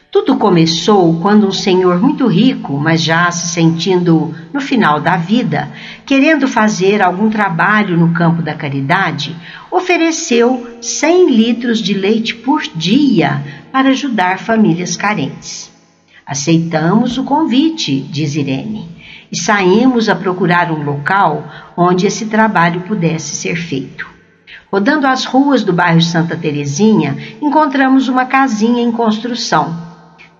Tudo 0.09 0.37
começou 0.37 1.19
quando 1.19 1.45
um 1.45 1.51
senhor 1.51 1.99
muito 1.99 2.27
rico, 2.27 2.79
mas 2.79 3.03
já 3.03 3.29
se 3.29 3.49
sentindo 3.49 4.33
no 4.53 4.61
final 4.61 5.01
da 5.01 5.17
vida, 5.17 5.67
querendo 6.05 6.47
fazer 6.47 7.01
algum 7.01 7.29
trabalho 7.29 7.97
no 7.97 8.13
campo 8.13 8.41
da 8.41 8.55
caridade, 8.55 9.35
ofereceu 9.69 10.77
100 10.81 11.29
litros 11.29 11.79
de 11.79 11.93
leite 11.93 12.35
por 12.35 12.61
dia 12.73 13.43
para 13.69 13.89
ajudar 13.89 14.39
famílias 14.39 14.95
carentes. 14.95 15.69
Aceitamos 16.25 17.17
o 17.17 17.25
convite, 17.25 17.99
diz 17.99 18.33
Irene, 18.33 18.87
e 19.29 19.37
saímos 19.37 20.07
a 20.07 20.15
procurar 20.15 20.71
um 20.71 20.81
local 20.81 21.45
onde 21.75 22.07
esse 22.07 22.27
trabalho 22.27 22.79
pudesse 22.83 23.35
ser 23.35 23.57
feito. 23.57 24.18
Rodando 24.71 25.07
as 25.07 25.25
ruas 25.25 25.63
do 25.63 25.73
bairro 25.73 26.01
Santa 26.01 26.35
Terezinha, 26.35 27.17
encontramos 27.41 28.07
uma 28.07 28.25
casinha 28.25 28.81
em 28.81 28.91
construção 28.91 29.89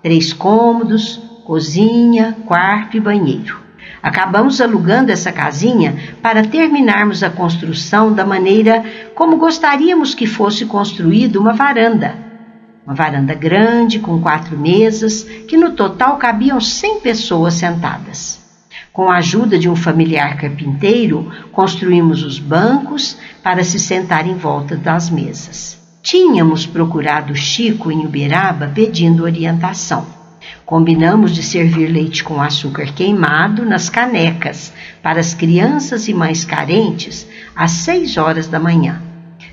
três 0.02 0.32
cômodos, 0.32 1.18
cozinha, 1.46 2.38
quarto 2.46 2.98
e 2.98 3.00
banheiro. 3.00 3.60
Acabamos 4.02 4.62
alugando 4.62 5.12
essa 5.12 5.32
casinha 5.32 6.16
para 6.22 6.46
terminarmos 6.46 7.22
a 7.22 7.30
construção 7.30 8.14
da 8.14 8.26
maneira 8.26 8.84
como 9.14 9.38
gostaríamos 9.38 10.16
que 10.16 10.26
fosse 10.26 10.66
construída 10.66 11.40
uma 11.40 11.54
varanda. 11.54 12.16
Uma 12.86 12.96
varanda 12.96 13.34
grande 13.34 14.00
com 14.00 14.22
quatro 14.22 14.58
mesas, 14.58 15.24
que 15.24 15.58
no 15.58 15.72
total 15.72 16.18
cabiam 16.18 16.62
100 16.62 17.02
pessoas 17.02 17.56
sentadas. 17.56 18.49
Com 18.92 19.10
a 19.10 19.18
ajuda 19.18 19.58
de 19.58 19.70
um 19.70 19.76
familiar 19.76 20.38
carpinteiro, 20.38 21.32
construímos 21.52 22.24
os 22.24 22.40
bancos 22.40 23.18
para 23.44 23.64
se 23.64 23.80
sentar 23.80 24.28
em 24.28 24.36
volta 24.36 24.76
das 24.76 25.10
mesas. 25.10 25.78
Tínhamos 26.02 26.66
procurado 26.66 27.36
Chico 27.36 27.92
em 27.92 28.06
Uberaba 28.06 28.72
pedindo 28.74 29.24
orientação. 29.24 30.08
Combinamos 30.66 31.36
de 31.36 31.44
servir 31.44 31.88
leite 31.88 32.24
com 32.24 32.42
açúcar 32.42 32.94
queimado 32.94 33.66
nas 33.66 33.90
canecas 33.90 34.74
para 35.04 35.20
as 35.20 35.34
crianças 35.34 36.08
e 36.08 36.14
mães 36.14 36.46
carentes 36.46 37.28
às 37.56 37.72
seis 37.72 38.18
horas 38.18 38.48
da 38.48 38.60
manhã. 38.60 39.02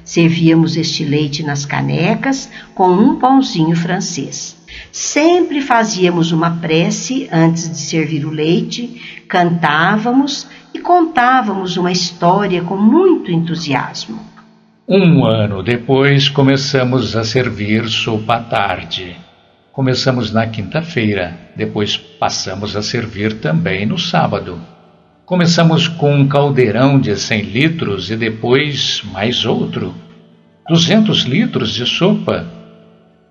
Servíamos 0.05 0.77
este 0.77 1.05
leite 1.05 1.43
nas 1.43 1.67
canecas 1.67 2.49
com 2.75 2.91
um 2.91 3.17
pãozinho 3.17 3.77
francês. 3.77 4.56
Sempre 4.99 5.61
fazíamos 5.61 6.33
uma 6.33 6.53
prece 6.53 7.29
antes 7.31 7.69
de 7.69 7.77
servir 7.77 8.25
o 8.25 8.31
leite, 8.31 9.23
cantávamos 9.29 10.49
e 10.73 10.79
contávamos 10.79 11.77
uma 11.77 11.93
história 11.93 12.63
com 12.63 12.79
muito 12.79 13.31
entusiasmo. 13.31 14.19
Um 14.89 15.27
ano 15.27 15.63
depois, 15.63 16.31
começamos 16.31 17.15
a 17.15 17.25
servir 17.25 17.87
sopa 17.91 18.37
à 18.37 18.41
tarde. 18.41 19.15
Começamos 19.71 20.33
na 20.33 20.47
quinta-feira, 20.47 21.39
depois 21.55 21.99
passamos 21.99 22.75
a 22.75 22.81
servir 22.81 23.35
também 23.35 23.85
no 23.85 23.99
sábado. 23.99 24.59
Começamos 25.27 25.89
com 25.89 26.15
um 26.15 26.27
caldeirão 26.27 26.99
de 26.99 27.15
100 27.15 27.43
litros 27.43 28.11
e 28.11 28.17
depois 28.17 29.03
mais 29.13 29.45
outro. 29.45 29.95
200 30.67 31.25
litros 31.25 31.75
de 31.75 31.85
sopa. 31.85 32.56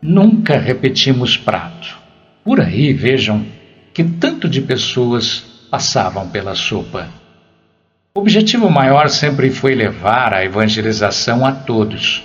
Nunca 0.07 0.59
repetimos 0.59 1.35
prato. 1.35 1.97
Por 2.43 2.61
aí 2.61 2.93
vejam 2.93 3.43
que 3.91 4.03
tanto 4.03 4.47
de 4.47 4.61
pessoas 4.61 5.39
passavam 5.71 6.29
pela 6.29 6.53
sopa. 6.53 7.09
O 8.13 8.19
objetivo 8.19 8.69
maior 8.69 9.09
sempre 9.09 9.49
foi 9.49 9.73
levar 9.73 10.31
a 10.31 10.45
evangelização 10.45 11.43
a 11.43 11.51
todos. 11.51 12.23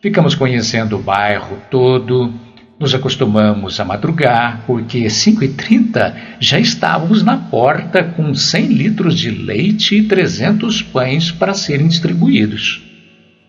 Ficamos 0.00 0.36
conhecendo 0.36 0.94
o 0.94 1.02
bairro 1.02 1.58
todo, 1.68 2.32
nos 2.78 2.94
acostumamos 2.94 3.80
a 3.80 3.84
madrugar, 3.84 4.62
porque 4.64 5.06
5h30 5.06 6.14
já 6.38 6.60
estávamos 6.60 7.24
na 7.24 7.36
porta 7.36 8.04
com 8.04 8.32
100 8.32 8.66
litros 8.68 9.18
de 9.18 9.30
leite 9.32 9.96
e 9.96 10.04
300 10.04 10.82
pães 10.82 11.32
para 11.32 11.52
serem 11.52 11.88
distribuídos. 11.88 12.87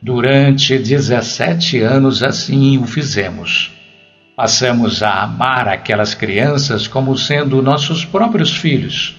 Durante 0.02 0.78
17 0.78 1.82
anos 1.82 2.24
assim 2.24 2.78
o 2.78 2.86
fizemos. 2.86 3.70
Passamos 4.34 5.04
a 5.04 5.24
amar 5.24 5.68
aquelas 5.68 6.14
crianças 6.14 6.88
como 6.88 7.18
sendo 7.18 7.62
nossos 7.62 8.06
próprios 8.06 8.56
filhos. 8.56 9.18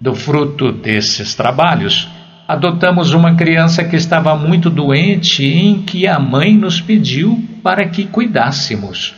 Do 0.00 0.14
fruto 0.14 0.70
desses 0.70 1.34
trabalhos, 1.34 2.08
adotamos 2.46 3.12
uma 3.12 3.34
criança 3.34 3.82
que 3.82 3.96
estava 3.96 4.36
muito 4.36 4.70
doente 4.70 5.42
e 5.42 5.58
em 5.58 5.82
que 5.82 6.06
a 6.06 6.20
mãe 6.20 6.56
nos 6.56 6.80
pediu 6.80 7.42
para 7.60 7.88
que 7.88 8.04
cuidássemos. 8.04 9.14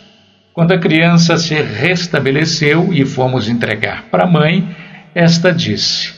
Quando 0.55 0.73
a 0.73 0.79
criança 0.79 1.37
se 1.37 1.61
restabeleceu 1.61 2.91
e 2.95 3.05
fomos 3.05 3.51
entregar 3.51 4.05
para 4.05 4.25
a 4.25 4.31
mãe, 4.31 4.75
esta 5.15 5.53
disse: 5.53 6.16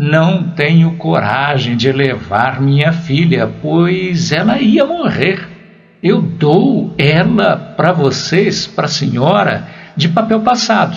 Não 0.00 0.44
tenho 0.44 0.92
coragem 0.92 1.76
de 1.76 1.90
levar 1.90 2.60
minha 2.60 2.92
filha, 2.92 3.52
pois 3.60 4.30
ela 4.30 4.60
ia 4.60 4.86
morrer. 4.86 5.48
Eu 6.00 6.22
dou 6.22 6.94
ela 6.96 7.56
para 7.56 7.90
vocês, 7.90 8.64
para 8.64 8.84
a 8.84 8.88
senhora, 8.88 9.66
de 9.96 10.08
papel 10.08 10.38
passado. 10.38 10.96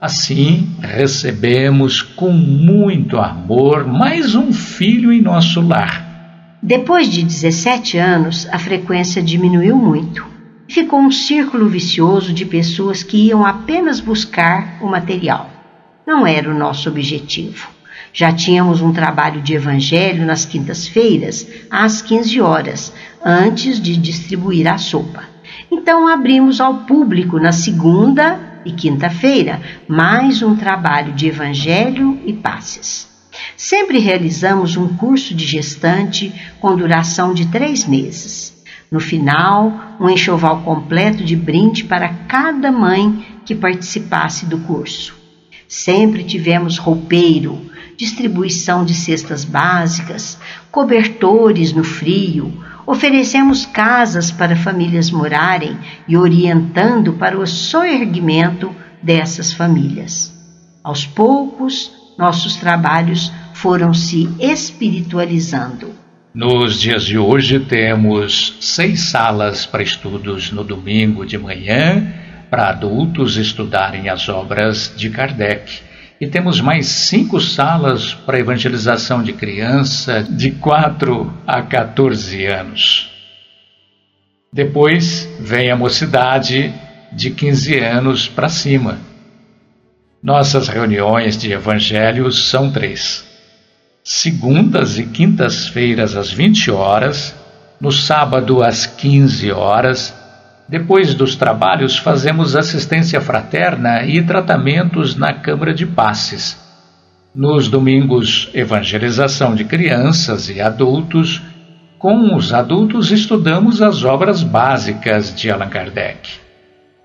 Assim, 0.00 0.74
recebemos 0.80 2.02
com 2.02 2.32
muito 2.32 3.16
amor 3.16 3.86
mais 3.86 4.34
um 4.34 4.52
filho 4.52 5.12
em 5.12 5.22
nosso 5.22 5.60
lar. 5.60 6.58
Depois 6.60 7.08
de 7.08 7.22
17 7.22 7.96
anos, 7.96 8.48
a 8.50 8.58
frequência 8.58 9.22
diminuiu 9.22 9.76
muito. 9.76 10.26
ficou 10.66 10.98
um 10.98 11.12
círculo 11.12 11.68
vicioso 11.68 12.32
de 12.32 12.44
pessoas 12.44 13.04
que 13.04 13.28
iam 13.28 13.46
apenas 13.46 14.00
buscar 14.00 14.78
o 14.80 14.88
material. 14.88 15.48
Não 16.04 16.26
era 16.26 16.50
o 16.50 16.58
nosso 16.58 16.88
objetivo. 16.88 17.81
Já 18.12 18.30
tínhamos 18.30 18.82
um 18.82 18.92
trabalho 18.92 19.40
de 19.40 19.54
evangelho 19.54 20.26
nas 20.26 20.44
quintas-feiras, 20.44 21.46
às 21.70 22.02
15 22.02 22.40
horas, 22.40 22.92
antes 23.24 23.80
de 23.80 23.96
distribuir 23.96 24.66
a 24.66 24.76
sopa. 24.76 25.24
Então 25.70 26.06
abrimos 26.06 26.60
ao 26.60 26.84
público 26.84 27.38
na 27.38 27.52
segunda 27.52 28.38
e 28.64 28.72
quinta-feira 28.72 29.60
mais 29.88 30.42
um 30.42 30.54
trabalho 30.54 31.12
de 31.14 31.26
evangelho 31.26 32.20
e 32.26 32.32
passes. 32.32 33.08
Sempre 33.56 33.98
realizamos 33.98 34.76
um 34.76 34.88
curso 34.88 35.34
de 35.34 35.46
gestante 35.46 36.32
com 36.60 36.76
duração 36.76 37.32
de 37.32 37.46
três 37.46 37.86
meses. 37.86 38.62
No 38.90 39.00
final, 39.00 39.96
um 39.98 40.10
enxoval 40.10 40.60
completo 40.60 41.24
de 41.24 41.34
brinde 41.34 41.84
para 41.84 42.10
cada 42.28 42.70
mãe 42.70 43.24
que 43.46 43.54
participasse 43.54 44.44
do 44.44 44.58
curso. 44.58 45.16
Sempre 45.66 46.22
tivemos 46.24 46.76
roupeiro, 46.76 47.71
distribuição 47.96 48.84
de 48.84 48.94
cestas 48.94 49.44
básicas, 49.44 50.38
cobertores 50.70 51.72
no 51.72 51.84
frio, 51.84 52.52
oferecemos 52.86 53.66
casas 53.66 54.30
para 54.30 54.56
famílias 54.56 55.10
morarem 55.10 55.76
e 56.08 56.16
orientando 56.16 57.12
para 57.14 57.38
o 57.38 57.46
soerguimento 57.46 58.74
dessas 59.02 59.52
famílias. 59.52 60.32
Aos 60.82 61.06
poucos, 61.06 61.92
nossos 62.18 62.56
trabalhos 62.56 63.32
foram 63.54 63.94
se 63.94 64.28
espiritualizando. 64.40 65.92
Nos 66.34 66.80
dias 66.80 67.04
de 67.04 67.18
hoje, 67.18 67.60
temos 67.60 68.56
seis 68.60 69.10
salas 69.10 69.66
para 69.66 69.82
estudos 69.82 70.50
no 70.50 70.64
domingo 70.64 71.26
de 71.26 71.36
manhã, 71.36 72.10
para 72.50 72.70
adultos 72.70 73.36
estudarem 73.36 74.08
as 74.08 74.28
obras 74.28 74.92
de 74.96 75.10
Kardec. 75.10 75.82
E 76.22 76.26
temos 76.28 76.60
mais 76.60 76.86
cinco 76.86 77.40
salas 77.40 78.14
para 78.14 78.38
evangelização 78.38 79.24
de 79.24 79.32
criança 79.32 80.22
de 80.22 80.52
4 80.52 81.34
a 81.44 81.60
14 81.60 82.46
anos. 82.46 83.10
Depois 84.52 85.28
vem 85.40 85.68
a 85.72 85.76
mocidade 85.76 86.72
de 87.12 87.32
15 87.32 87.76
anos 87.80 88.28
para 88.28 88.48
cima. 88.48 88.98
Nossas 90.22 90.68
reuniões 90.68 91.36
de 91.36 91.50
evangelhos 91.50 92.48
são 92.48 92.70
três: 92.70 93.24
segundas 94.04 95.00
e 95.00 95.06
quintas-feiras 95.06 96.14
às 96.14 96.30
20 96.30 96.70
horas, 96.70 97.34
no 97.80 97.90
sábado 97.90 98.62
às 98.62 98.86
15 98.86 99.50
horas. 99.50 100.14
Depois 100.72 101.12
dos 101.12 101.36
trabalhos, 101.36 101.98
fazemos 101.98 102.56
assistência 102.56 103.20
fraterna 103.20 104.04
e 104.04 104.22
tratamentos 104.22 105.14
na 105.14 105.34
Câmara 105.34 105.74
de 105.74 105.84
Passes. 105.84 106.58
Nos 107.34 107.68
domingos, 107.68 108.48
evangelização 108.54 109.54
de 109.54 109.66
crianças 109.66 110.48
e 110.48 110.62
adultos. 110.62 111.42
Com 111.98 112.34
os 112.34 112.54
adultos, 112.54 113.10
estudamos 113.10 113.82
as 113.82 114.02
obras 114.02 114.42
básicas 114.42 115.34
de 115.34 115.50
Allan 115.50 115.68
Kardec. 115.68 116.30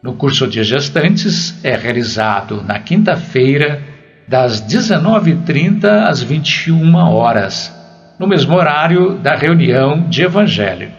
No 0.02 0.14
curso 0.14 0.48
de 0.48 0.64
gestantes 0.64 1.60
é 1.62 1.76
realizado 1.76 2.64
na 2.66 2.80
quinta-feira, 2.80 3.84
das 4.30 4.62
19h30 4.62 6.08
às 6.08 6.24
21 6.24 6.96
horas, 6.96 7.76
no 8.18 8.28
mesmo 8.28 8.56
horário 8.56 9.16
da 9.16 9.36
reunião 9.36 10.08
de 10.08 10.22
evangelho. 10.22 10.97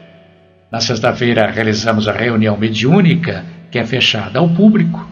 Na 0.71 0.81
sexta-feira 0.83 1.51
realizamos 1.51 2.07
a 2.07 2.13
reunião 2.13 2.55
mediúnica, 2.55 3.43
que 3.71 3.79
é 3.79 3.87
fechada 3.87 4.39
ao 4.39 4.51
público. 4.51 5.09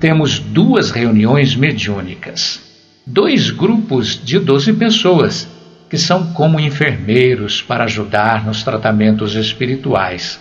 Temos 0.00 0.40
duas 0.40 0.90
reuniões 0.90 1.54
mediúnicas. 1.54 2.60
Dois 3.06 3.50
grupos 3.50 4.20
de 4.20 4.40
12 4.40 4.72
pessoas, 4.72 5.48
que 5.88 5.96
são 5.96 6.32
como 6.32 6.58
enfermeiros 6.58 7.62
para 7.62 7.84
ajudar 7.84 8.44
nos 8.44 8.64
tratamentos 8.64 9.36
espirituais. 9.36 10.40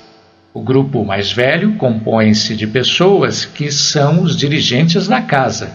O 0.51 0.61
grupo 0.61 1.05
mais 1.05 1.31
velho 1.31 1.73
compõe-se 1.73 2.55
de 2.55 2.65
pessoas 2.65 3.45
que 3.45 3.71
são 3.71 4.23
os 4.23 4.35
dirigentes 4.35 5.07
da 5.07 5.21
casa. 5.21 5.69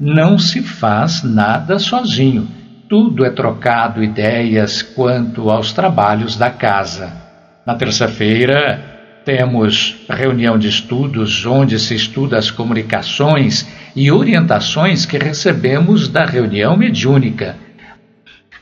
Não 0.00 0.40
se 0.40 0.60
faz 0.60 1.22
nada 1.22 1.78
sozinho. 1.78 2.48
Tudo 2.88 3.24
é 3.24 3.30
trocado 3.30 4.02
ideias 4.02 4.82
quanto 4.82 5.50
aos 5.50 5.72
trabalhos 5.72 6.34
da 6.36 6.50
casa. 6.50 7.23
Na 7.66 7.74
terça-feira, 7.74 9.22
temos 9.24 9.96
reunião 10.08 10.58
de 10.58 10.68
estudos 10.68 11.46
onde 11.46 11.78
se 11.78 11.94
estuda 11.94 12.38
as 12.38 12.50
comunicações 12.50 13.66
e 13.96 14.10
orientações 14.10 15.06
que 15.06 15.16
recebemos 15.16 16.08
da 16.08 16.24
reunião 16.24 16.76
mediúnica 16.76 17.56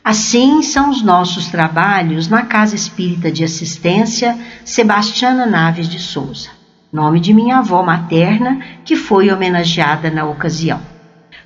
Assim 0.05 0.62
são 0.62 0.90
os 0.90 1.00
nossos 1.00 1.46
trabalhos 1.46 2.26
na 2.26 2.42
Casa 2.42 2.74
Espírita 2.74 3.30
de 3.30 3.44
Assistência 3.44 4.36
Sebastiana 4.64 5.46
Naves 5.46 5.88
de 5.88 6.00
Souza, 6.00 6.48
nome 6.92 7.20
de 7.20 7.32
minha 7.32 7.59
avó 7.59 7.84
materna, 7.84 8.61
que 8.84 8.96
foi 8.96 9.30
homenageada 9.30 10.11
na 10.11 10.24
ocasião. 10.24 10.80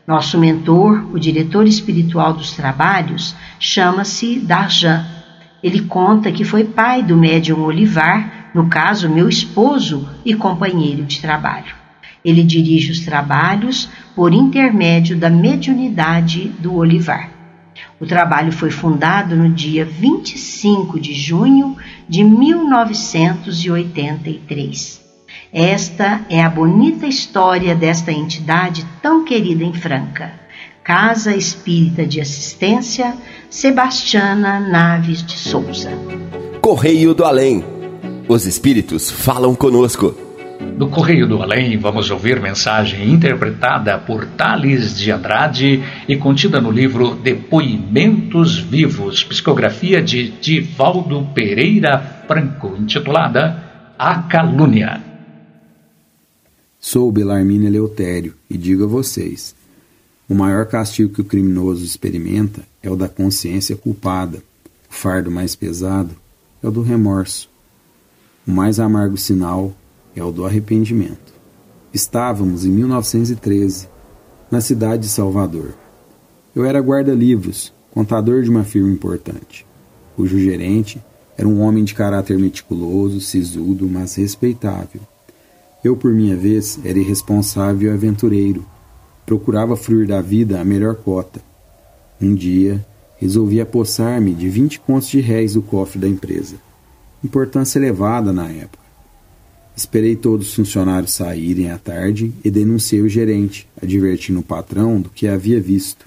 Nosso 0.07 0.39
mentor, 0.39 1.05
o 1.13 1.19
diretor 1.19 1.67
espiritual 1.67 2.33
dos 2.33 2.53
trabalhos, 2.53 3.37
chama-se 3.61 4.39
Darjan. 4.39 5.05
Ele 5.67 5.81
conta 5.81 6.31
que 6.31 6.45
foi 6.45 6.63
pai 6.63 7.03
do 7.03 7.17
médium 7.17 7.65
Olivar, 7.65 8.51
no 8.55 8.69
caso, 8.69 9.11
meu 9.11 9.29
esposo 9.29 10.09
e 10.25 10.33
companheiro 10.33 11.03
de 11.03 11.21
trabalho. 11.21 11.75
Ele 12.25 12.45
dirige 12.45 12.93
os 12.93 13.01
trabalhos 13.01 13.89
por 14.15 14.33
intermédio 14.33 15.17
da 15.17 15.29
mediunidade 15.29 16.53
do 16.61 16.77
Olivar. 16.77 17.31
O 17.99 18.07
trabalho 18.07 18.53
foi 18.53 18.71
fundado 18.71 19.35
no 19.35 19.49
dia 19.49 19.85
25 19.85 21.01
de 21.01 21.13
junho 21.13 21.77
de 22.09 22.23
1983. 22.23 25.05
Esta 25.53 26.21
é 26.31 26.45
a 26.45 26.49
bonita 26.49 27.09
história 27.09 27.75
desta 27.75 28.13
entidade 28.13 28.87
tão 29.03 29.25
querida 29.25 29.65
em 29.65 29.73
Franca. 29.73 30.46
Casa 30.87 31.35
Espírita 31.35 32.07
de 32.07 32.21
Assistência, 32.21 33.17
Sebastiana 33.51 34.61
Naves 34.61 35.21
de 35.21 35.37
Souza. 35.37 35.91
Correio 36.61 37.13
do 37.13 37.25
Além. 37.25 37.65
Os 38.29 38.47
espíritos 38.47 39.11
falam 39.11 39.53
conosco. 39.53 40.15
No 40.79 40.89
Correio 40.89 41.27
do 41.27 41.43
Além, 41.43 41.77
vamos 41.77 42.09
ouvir 42.13 42.41
mensagem 42.41 43.11
interpretada 43.11 43.99
por 43.99 44.27
Tales 44.27 44.97
de 44.97 45.11
Andrade 45.11 45.83
e 46.07 46.17
contida 46.17 46.61
no 46.61 46.71
livro 46.71 47.17
Depoimentos 47.17 48.57
Vivos, 48.57 49.25
psicografia 49.25 50.01
de 50.01 50.29
Divaldo 50.41 51.27
Pereira 51.35 51.99
Franco, 52.29 52.77
intitulada 52.79 53.61
A 53.99 54.23
Calúnia. 54.23 55.03
Sou 56.79 57.11
Belarmino 57.11 57.67
Eleutério 57.67 58.35
e 58.49 58.57
digo 58.57 58.85
a 58.85 58.87
vocês: 58.87 59.56
o 60.29 60.35
maior 60.35 60.67
castigo 60.67 61.13
que 61.13 61.21
o 61.21 61.25
criminoso 61.25 61.85
experimenta 61.85 62.63
é 62.83 62.91
o 62.91 62.97
da 62.97 63.09
consciência 63.09 63.77
culpada. 63.77 64.39
O 64.91 64.95
fardo 64.95 65.31
mais 65.31 65.55
pesado 65.55 66.11
é 66.63 66.67
o 66.67 66.71
do 66.71 66.83
remorso. 66.83 67.49
O 68.47 68.51
mais 68.51 68.81
amargo 68.81 69.17
sinal 69.17 69.73
é 70.15 70.23
o 70.23 70.33
do 70.33 70.45
arrependimento. 70.45 71.35
Estávamos 71.95 72.65
em 72.65 72.71
1913, 72.71 73.89
na 74.51 74.61
cidade 74.61 75.03
de 75.03 75.09
Salvador. 75.09 75.75
Eu 76.55 76.65
era 76.65 76.81
guarda-livros, 76.81 77.73
contador 77.91 78.43
de 78.43 78.51
uma 78.51 78.65
firma 78.65 78.91
importante, 78.91 79.65
cujo 80.17 80.39
gerente 80.39 81.01
era 81.39 81.47
um 81.47 81.61
homem 81.61 81.85
de 81.85 81.95
caráter 81.95 82.39
meticuloso, 82.39 83.21
sisudo, 83.21 83.87
mas 83.89 84.15
respeitável. 84.17 85.01
Eu, 85.85 85.97
por 85.97 86.13
minha 86.13 86.37
vez, 86.37 86.81
era 86.85 86.99
irresponsável 86.99 87.91
e 87.91 87.95
aventureiro. 87.95 88.65
Procurava 89.27 89.77
fruir 89.77 90.07
da 90.07 90.23
vida 90.23 90.61
a 90.61 90.65
melhor 90.65 90.95
cota. 90.95 91.41
Um 92.21 92.35
dia, 92.35 92.87
resolvi 93.19 93.61
apossar-me 93.61 94.33
de 94.33 94.49
20 94.49 94.81
contos 94.81 95.09
de 95.09 95.21
réis 95.21 95.55
do 95.55 95.63
cofre 95.63 95.99
da 95.99 96.09
empresa. 96.09 96.55
Importância 97.23 97.79
elevada 97.79 98.33
na 98.33 98.49
época. 98.49 98.87
Esperei 99.77 100.17
todos 100.17 100.49
os 100.49 100.55
funcionários 100.55 101.13
saírem 101.13 101.71
à 101.71 101.77
tarde 101.77 102.33
e 102.43 102.51
denunciei 102.51 103.03
o 103.03 103.09
gerente, 103.09 103.69
advertindo 103.83 104.41
o 104.41 104.45
patrão 104.45 105.01
do 105.01 105.11
que 105.11 105.29
havia 105.29 105.61
visto. 105.61 106.07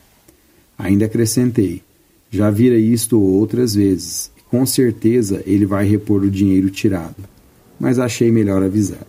Ainda 0.77 1.05
acrescentei: 1.05 1.83
já 2.31 2.49
vira 2.49 2.77
isto 2.79 3.21
outras 3.21 3.75
vezes, 3.75 4.31
e 4.37 4.41
com 4.41 4.65
certeza 4.65 5.43
ele 5.45 5.65
vai 5.65 5.85
repor 5.85 6.23
o 6.23 6.31
dinheiro 6.31 6.69
tirado. 6.69 7.17
Mas 7.79 7.99
achei 7.99 8.31
melhor 8.31 8.63
avisar. 8.63 9.05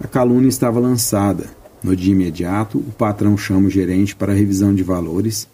A 0.00 0.08
calúnia 0.08 0.48
estava 0.48 0.80
lançada. 0.80 1.46
No 1.84 1.94
dia 1.94 2.12
imediato, 2.12 2.78
o 2.78 2.90
patrão 2.92 3.36
chama 3.36 3.66
o 3.66 3.70
gerente 3.70 4.16
para 4.16 4.32
a 4.32 4.34
revisão 4.34 4.74
de 4.74 4.82
valores 4.82 5.46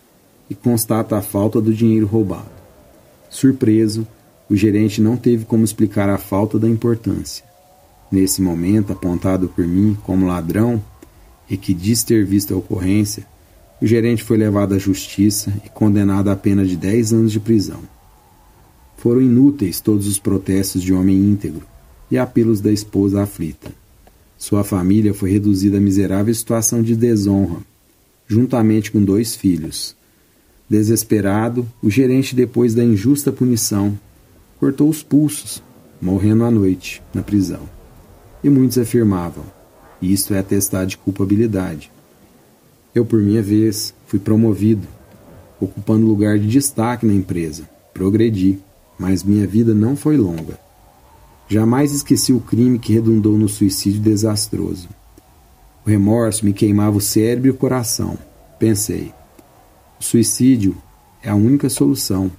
e 0.48 0.54
constata 0.54 1.16
a 1.16 1.20
falta 1.20 1.60
do 1.60 1.74
dinheiro 1.74 2.06
roubado. 2.06 2.52
Surpreso, 3.28 4.06
o 4.48 4.54
gerente 4.54 5.00
não 5.00 5.16
teve 5.16 5.44
como 5.44 5.64
explicar 5.64 6.08
a 6.08 6.18
falta 6.18 6.56
da 6.56 6.68
importância. 6.68 7.44
Nesse 8.12 8.40
momento, 8.40 8.92
apontado 8.92 9.48
por 9.48 9.66
mim 9.66 9.98
como 10.04 10.28
ladrão 10.28 10.80
e 11.48 11.56
que 11.56 11.74
diz 11.74 12.04
ter 12.04 12.24
visto 12.24 12.54
a 12.54 12.56
ocorrência, 12.56 13.26
o 13.82 13.86
gerente 13.86 14.22
foi 14.22 14.36
levado 14.36 14.72
à 14.72 14.78
justiça 14.78 15.52
e 15.64 15.68
condenado 15.68 16.30
a 16.30 16.36
pena 16.36 16.64
de 16.64 16.76
10 16.76 17.12
anos 17.12 17.32
de 17.32 17.40
prisão. 17.40 17.80
Foram 18.96 19.20
inúteis 19.20 19.80
todos 19.80 20.06
os 20.06 20.18
protestos 20.18 20.80
de 20.80 20.92
homem 20.92 21.16
íntegro 21.16 21.66
e 22.08 22.16
apelos 22.16 22.60
da 22.60 22.70
esposa 22.70 23.20
aflita. 23.20 23.72
Sua 24.40 24.64
família 24.64 25.12
foi 25.12 25.30
reduzida 25.30 25.76
à 25.76 25.80
miserável 25.80 26.34
situação 26.34 26.82
de 26.82 26.96
desonra, 26.96 27.58
juntamente 28.26 28.90
com 28.90 29.04
dois 29.04 29.36
filhos. 29.36 29.94
Desesperado, 30.66 31.68
o 31.82 31.90
gerente, 31.90 32.34
depois 32.34 32.74
da 32.74 32.82
injusta 32.82 33.30
punição, 33.30 33.98
cortou 34.58 34.88
os 34.88 35.02
pulsos, 35.02 35.62
morrendo 36.00 36.42
à 36.44 36.50
noite, 36.50 37.02
na 37.12 37.22
prisão. 37.22 37.68
E 38.42 38.48
muitos 38.48 38.78
afirmavam: 38.78 39.44
isto 40.00 40.32
é 40.32 40.38
atestado 40.38 40.86
de 40.86 40.96
culpabilidade. 40.96 41.92
Eu, 42.94 43.04
por 43.04 43.20
minha 43.20 43.42
vez, 43.42 43.92
fui 44.06 44.18
promovido, 44.18 44.88
ocupando 45.60 46.06
lugar 46.06 46.38
de 46.38 46.48
destaque 46.48 47.04
na 47.04 47.12
empresa. 47.12 47.68
Progredi, 47.92 48.58
mas 48.98 49.22
minha 49.22 49.46
vida 49.46 49.74
não 49.74 49.94
foi 49.94 50.16
longa. 50.16 50.69
Jamais 51.50 51.92
esqueci 51.92 52.32
o 52.32 52.38
crime 52.38 52.78
que 52.78 52.92
redundou 52.92 53.36
no 53.36 53.48
suicídio 53.48 54.00
desastroso. 54.00 54.88
O 55.84 55.90
remorso 55.90 56.44
me 56.44 56.52
queimava 56.52 56.96
o 56.96 57.00
cérebro 57.00 57.48
e 57.48 57.50
o 57.50 57.56
coração. 57.56 58.16
Pensei: 58.56 59.12
o 59.98 60.04
suicídio 60.04 60.76
é 61.20 61.28
a 61.28 61.34
única 61.34 61.68
solução. 61.68 62.30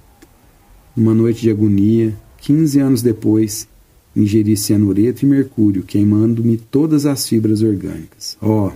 Numa 0.96 1.12
noite 1.12 1.42
de 1.42 1.50
agonia, 1.50 2.16
15 2.38 2.80
anos 2.80 3.02
depois, 3.02 3.68
ingeri 4.16 4.56
cianureto 4.56 5.26
e 5.26 5.28
mercúrio, 5.28 5.82
queimando-me 5.82 6.56
todas 6.56 7.04
as 7.04 7.28
fibras 7.28 7.60
orgânicas. 7.60 8.38
Oh, 8.40 8.70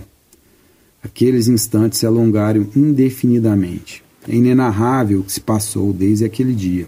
aqueles 1.03 1.47
instantes 1.47 1.97
se 1.97 2.05
alongaram 2.05 2.67
indefinidamente. 2.75 4.03
É 4.27 4.35
inenarrável 4.35 5.21
o 5.21 5.23
que 5.23 5.31
se 5.31 5.41
passou 5.41 5.91
desde 5.91 6.25
aquele 6.25 6.53
dia. 6.53 6.87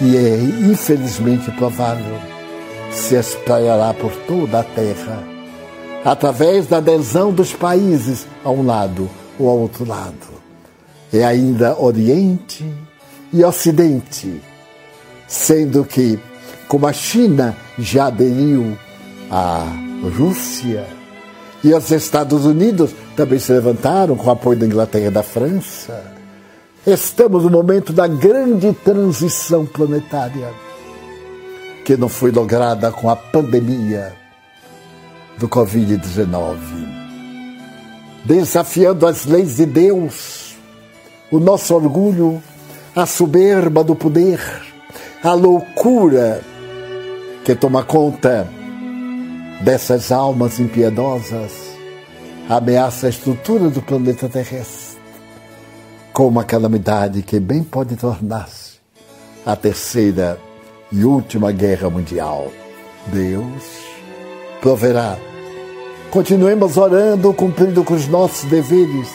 e 0.00 0.16
é 0.16 0.36
infelizmente 0.70 1.50
provável, 1.52 2.33
se 2.94 3.16
espraiará 3.16 3.92
por 3.92 4.12
toda 4.26 4.60
a 4.60 4.64
terra, 4.64 5.22
através 6.04 6.66
da 6.66 6.78
adesão 6.78 7.32
dos 7.32 7.52
países 7.52 8.26
a 8.44 8.50
um 8.50 8.64
lado 8.64 9.10
ou 9.38 9.48
ao 9.48 9.58
outro 9.58 9.84
lado. 9.84 10.34
É 11.12 11.24
ainda 11.24 11.78
Oriente 11.80 12.64
e 13.32 13.44
Ocidente, 13.44 14.40
sendo 15.26 15.84
que, 15.84 16.18
como 16.68 16.86
a 16.86 16.92
China 16.92 17.56
já 17.78 18.06
aderiu 18.06 18.76
à 19.30 19.66
Rússia 20.16 20.86
e 21.62 21.72
os 21.74 21.90
Estados 21.90 22.44
Unidos 22.44 22.90
também 23.16 23.38
se 23.38 23.52
levantaram 23.52 24.16
com 24.16 24.28
o 24.28 24.30
apoio 24.30 24.58
da 24.58 24.66
Inglaterra 24.66 25.06
e 25.06 25.10
da 25.10 25.22
França, 25.22 26.12
estamos 26.86 27.44
no 27.44 27.50
momento 27.50 27.92
da 27.92 28.06
grande 28.06 28.72
transição 28.72 29.64
planetária 29.64 30.52
que 31.84 31.96
não 31.96 32.08
foi 32.08 32.30
lograda 32.30 32.90
com 32.90 33.10
a 33.10 33.14
pandemia 33.14 34.14
do 35.38 35.46
Covid-19. 35.46 36.56
Desafiando 38.24 39.06
as 39.06 39.26
leis 39.26 39.56
de 39.56 39.66
Deus, 39.66 40.56
o 41.30 41.38
nosso 41.38 41.74
orgulho, 41.74 42.42
a 42.96 43.04
soberba 43.04 43.84
do 43.84 43.94
poder, 43.94 44.40
a 45.22 45.34
loucura 45.34 46.40
que 47.44 47.54
toma 47.54 47.84
conta 47.84 48.48
dessas 49.60 50.10
almas 50.10 50.58
impiedosas, 50.58 51.52
ameaça 52.48 53.06
a 53.06 53.10
estrutura 53.10 53.68
do 53.68 53.82
planeta 53.82 54.26
terrestre, 54.26 54.98
com 56.14 56.28
uma 56.28 56.44
calamidade 56.44 57.22
que 57.22 57.38
bem 57.38 57.62
pode 57.62 57.96
tornar-se 57.96 58.74
a 59.44 59.54
terceira 59.54 60.38
e 60.94 61.04
última 61.04 61.50
guerra 61.50 61.90
mundial. 61.90 62.52
Deus 63.06 63.62
proverá. 64.60 65.18
Continuemos 66.10 66.76
orando, 66.76 67.34
cumprindo 67.34 67.82
com 67.82 67.94
os 67.94 68.06
nossos 68.06 68.48
deveres, 68.48 69.10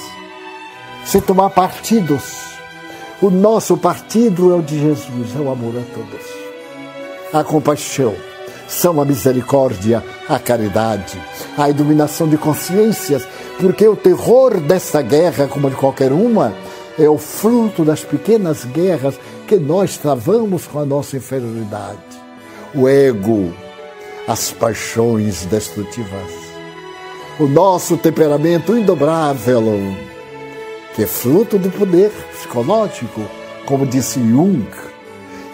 sem 1.06 1.22
tomar 1.22 1.50
partidos. 1.52 2.50
O 3.22 3.30
nosso 3.30 3.78
partido 3.78 4.52
é 4.52 4.56
o 4.56 4.62
de 4.62 4.78
Jesus, 4.78 5.36
é 5.36 5.40
o 5.40 5.50
amor 5.50 5.74
a 5.78 5.96
todos. 5.96 6.26
A 7.32 7.44
compaixão, 7.44 8.14
são 8.68 9.00
a 9.00 9.06
misericórdia, 9.06 10.04
a 10.28 10.38
caridade, 10.38 11.20
a 11.58 11.70
iluminação 11.70 12.28
de 12.28 12.38
consciências, 12.38 13.26
porque 13.60 13.88
o 13.88 13.96
terror 13.96 14.60
desta 14.60 15.02
guerra, 15.02 15.48
como 15.48 15.70
de 15.70 15.76
qualquer 15.78 16.12
uma, 16.12 16.54
é 16.98 17.10
o 17.10 17.18
fruto 17.18 17.86
das 17.86 18.04
pequenas 18.04 18.66
guerras 18.66 19.18
que 19.50 19.58
nós 19.58 19.98
travamos 19.98 20.68
com 20.68 20.78
a 20.78 20.86
nossa 20.86 21.18
inferioridade. 21.18 21.98
O 22.76 22.88
ego, 22.88 23.52
as 24.28 24.52
paixões 24.52 25.44
destrutivas, 25.46 26.32
o 27.40 27.48
nosso 27.48 27.98
temperamento 27.98 28.78
indobrável, 28.78 29.64
que 30.94 31.02
é 31.02 31.08
fruto 31.08 31.58
do 31.58 31.72
poder 31.72 32.12
psicológico, 32.32 33.22
como 33.66 33.88
disse 33.88 34.20
Jung, 34.20 34.68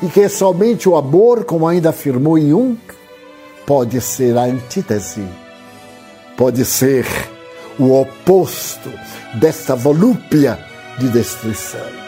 e 0.03 0.07
que 0.07 0.27
somente 0.27 0.89
o 0.89 0.97
amor, 0.97 1.45
como 1.45 1.65
ainda 1.65 1.91
afirmou 1.91 2.37
Jung, 2.37 2.77
pode 3.65 4.01
ser 4.01 4.37
a 4.37 4.43
antítese, 4.43 5.25
pode 6.35 6.65
ser 6.65 7.05
o 7.79 7.97
oposto 8.01 8.91
desta 9.35 9.73
volúpia 9.73 10.59
de 10.99 11.07
destruição. 11.07 12.04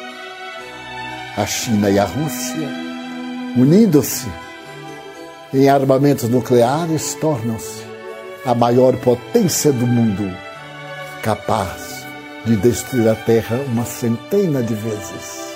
A 1.38 1.46
China 1.46 1.88
e 1.88 2.00
a 2.00 2.04
Rússia, 2.04 2.68
unindo-se 3.56 4.28
em 5.54 5.70
armamentos 5.70 6.28
nucleares, 6.28 7.14
tornam-se 7.22 7.84
a 8.44 8.56
maior 8.56 8.96
potência 8.98 9.72
do 9.72 9.86
mundo, 9.86 10.36
capaz 11.22 12.04
de 12.44 12.56
destruir 12.56 13.08
a 13.08 13.14
Terra 13.14 13.58
uma 13.68 13.86
centena 13.86 14.64
de 14.64 14.74
vezes, 14.74 15.56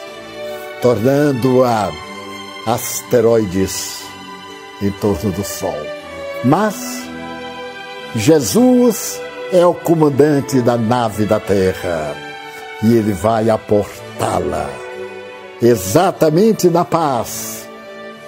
tornando-a 0.83 1.89
asteroides 2.67 4.03
em 4.83 4.91
torno 4.91 5.31
do 5.31 5.43
Sol. 5.43 5.73
Mas 6.43 6.75
Jesus 8.15 9.19
é 9.51 9.65
o 9.65 9.73
comandante 9.73 10.61
da 10.61 10.77
nave 10.77 11.25
da 11.25 11.39
Terra 11.39 12.15
e 12.83 12.93
ele 12.93 13.13
vai 13.13 13.49
aportá-la 13.49 14.80
exatamente 15.61 16.69
na 16.69 16.83
paz. 16.83 17.67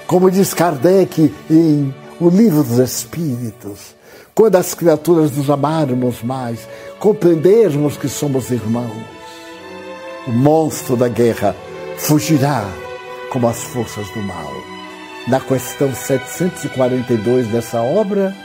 Como 0.06 0.30
diz 0.30 0.54
Kardec 0.54 1.34
em 1.50 1.94
O 2.20 2.30
Livro 2.30 2.64
dos 2.64 2.78
Espíritos, 2.78 3.96
quando 4.36 4.56
as 4.56 4.74
criaturas 4.74 5.32
nos 5.32 5.50
amarmos 5.50 6.22
mais, 6.22 6.68
compreendermos 7.00 7.98
que 7.98 8.08
somos 8.08 8.52
irmãos, 8.52 9.04
o 10.28 10.32
monstro 10.32 10.96
da 10.96 11.08
guerra 11.08 11.56
fugirá 11.98 12.66
como 13.32 13.48
as 13.48 13.64
forças 13.64 14.08
do 14.12 14.22
mal. 14.22 14.54
Na 15.28 15.40
questão 15.40 15.94
742 15.94 17.48
dessa 17.48 17.82
obra, 17.82 18.36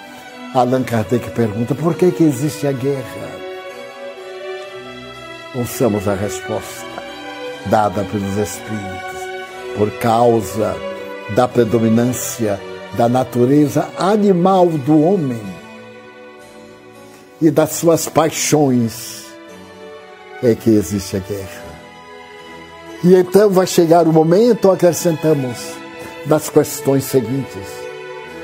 Allan 0.54 0.82
Kardec 0.82 1.30
pergunta 1.32 1.74
por 1.74 1.94
que, 1.94 2.10
que 2.10 2.22
existe 2.22 2.66
a 2.66 2.72
guerra? 2.72 3.38
Ouçamos 5.54 6.06
a 6.06 6.14
resposta 6.14 6.87
dada 7.66 8.04
pelos 8.04 8.36
Espíritos. 8.36 9.18
Por 9.76 9.90
causa 9.98 10.74
da 11.34 11.46
predominância 11.46 12.60
da 12.96 13.08
natureza 13.08 13.88
animal 13.98 14.66
do 14.66 15.02
homem 15.02 15.42
e 17.40 17.50
das 17.50 17.72
suas 17.72 18.08
paixões 18.08 19.26
é 20.42 20.54
que 20.54 20.70
existe 20.70 21.16
a 21.16 21.20
guerra. 21.20 21.68
E 23.04 23.14
então 23.14 23.50
vai 23.50 23.66
chegar 23.66 24.08
o 24.08 24.12
momento, 24.12 24.70
acrescentamos, 24.70 25.58
das 26.26 26.50
questões 26.50 27.04
seguintes, 27.04 27.68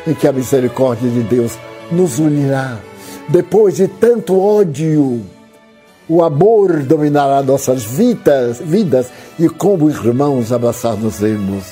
em 0.06 0.14
que 0.14 0.28
a 0.28 0.32
misericórdia 0.32 1.10
de 1.10 1.22
Deus 1.22 1.58
nos 1.90 2.18
unirá. 2.18 2.78
Depois 3.28 3.76
de 3.76 3.88
tanto 3.88 4.38
ódio, 4.38 5.22
o 6.08 6.22
amor 6.22 6.82
dominará 6.82 7.42
nossas 7.42 7.82
vidas, 7.82 8.58
vidas 8.60 9.08
e 9.38 9.48
como 9.48 9.90
irmãos 9.90 10.52
abraçar-nos-emos. 10.52 11.64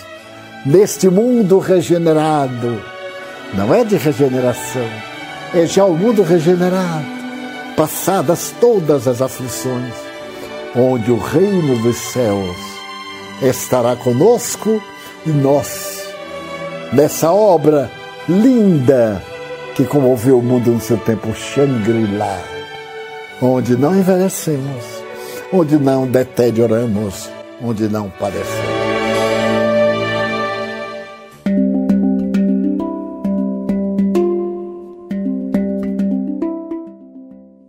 Neste 0.64 1.08
mundo 1.08 1.58
regenerado, 1.58 2.80
não 3.54 3.74
é 3.74 3.84
de 3.84 3.96
regeneração, 3.96 4.88
é 5.54 5.66
já 5.66 5.84
o 5.84 5.96
mundo 5.96 6.22
regenerado, 6.22 7.04
passadas 7.76 8.54
todas 8.60 9.06
as 9.06 9.20
aflições, 9.20 9.94
onde 10.74 11.10
o 11.10 11.18
reino 11.18 11.82
dos 11.82 11.96
céus 11.96 12.56
estará 13.42 13.96
conosco 13.96 14.82
e 15.26 15.30
nós, 15.30 16.02
nessa 16.92 17.32
obra 17.32 17.90
linda 18.28 19.20
que 19.74 19.84
comoveu 19.84 20.38
o 20.38 20.42
mundo 20.42 20.70
no 20.70 20.80
seu 20.80 20.96
tempo, 20.98 21.34
Shangri-La, 21.34 22.51
onde 23.42 23.76
não 23.76 23.98
envelhecemos, 23.98 25.02
onde 25.52 25.76
não 25.76 26.06
deterioramos, 26.06 27.28
onde 27.60 27.88
não 27.88 28.08
padecemos. 28.08 28.72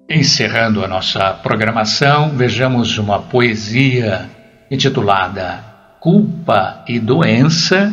Encerrando 0.07 0.85
a 0.85 0.87
nossa 0.87 1.33
programação, 1.33 2.29
vejamos 2.37 2.99
uma 2.99 3.19
poesia 3.19 4.29
intitulada 4.69 5.63
Culpa 5.99 6.83
e 6.87 6.99
Doença, 6.99 7.91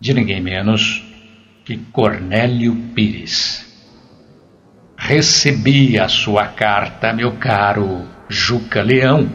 de 0.00 0.14
ninguém 0.14 0.40
menos 0.40 1.04
que 1.64 1.76
Cornélio 1.76 2.76
Pires. 2.94 3.69
Recebi 5.02 5.98
a 5.98 6.08
sua 6.08 6.46
carta, 6.46 7.10
meu 7.10 7.32
caro 7.32 8.06
Juca 8.28 8.82
Leão. 8.82 9.32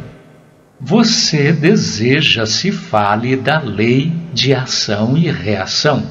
Você 0.80 1.52
deseja 1.52 2.46
se 2.46 2.72
fale 2.72 3.36
da 3.36 3.60
lei 3.60 4.14
de 4.32 4.54
ação 4.54 5.18
e 5.18 5.30
reação. 5.30 6.08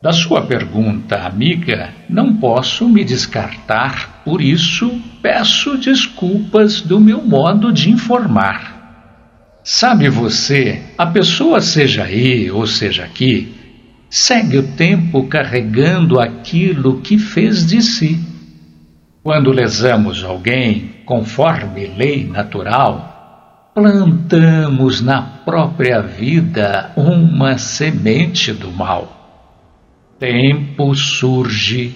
Da 0.00 0.12
sua 0.12 0.42
pergunta, 0.46 1.16
amiga, 1.16 1.92
não 2.08 2.36
posso 2.36 2.88
me 2.88 3.04
descartar, 3.04 4.22
por 4.24 4.40
isso 4.40 5.02
peço 5.20 5.76
desculpas 5.76 6.80
do 6.80 7.00
meu 7.00 7.20
modo 7.20 7.72
de 7.72 7.90
informar. 7.90 9.58
Sabe 9.64 10.08
você, 10.08 10.80
a 10.96 11.04
pessoa 11.04 11.60
seja 11.60 12.04
aí 12.04 12.48
ou 12.48 12.64
seja 12.64 13.02
aqui, 13.04 13.59
segue 14.10 14.58
o 14.58 14.62
tempo 14.64 15.28
carregando 15.28 16.18
aquilo 16.18 17.00
que 17.00 17.16
fez 17.16 17.64
de 17.64 17.80
si. 17.80 18.18
Quando 19.22 19.52
lesamos 19.52 20.24
alguém, 20.24 20.96
conforme 21.06 21.86
lei 21.86 22.26
natural, 22.26 23.70
plantamos 23.72 25.00
na 25.00 25.22
própria 25.22 26.02
vida 26.02 26.90
uma 26.96 27.56
semente 27.56 28.52
do 28.52 28.72
mal. 28.72 29.16
Tempo 30.18 30.92
surge, 30.94 31.94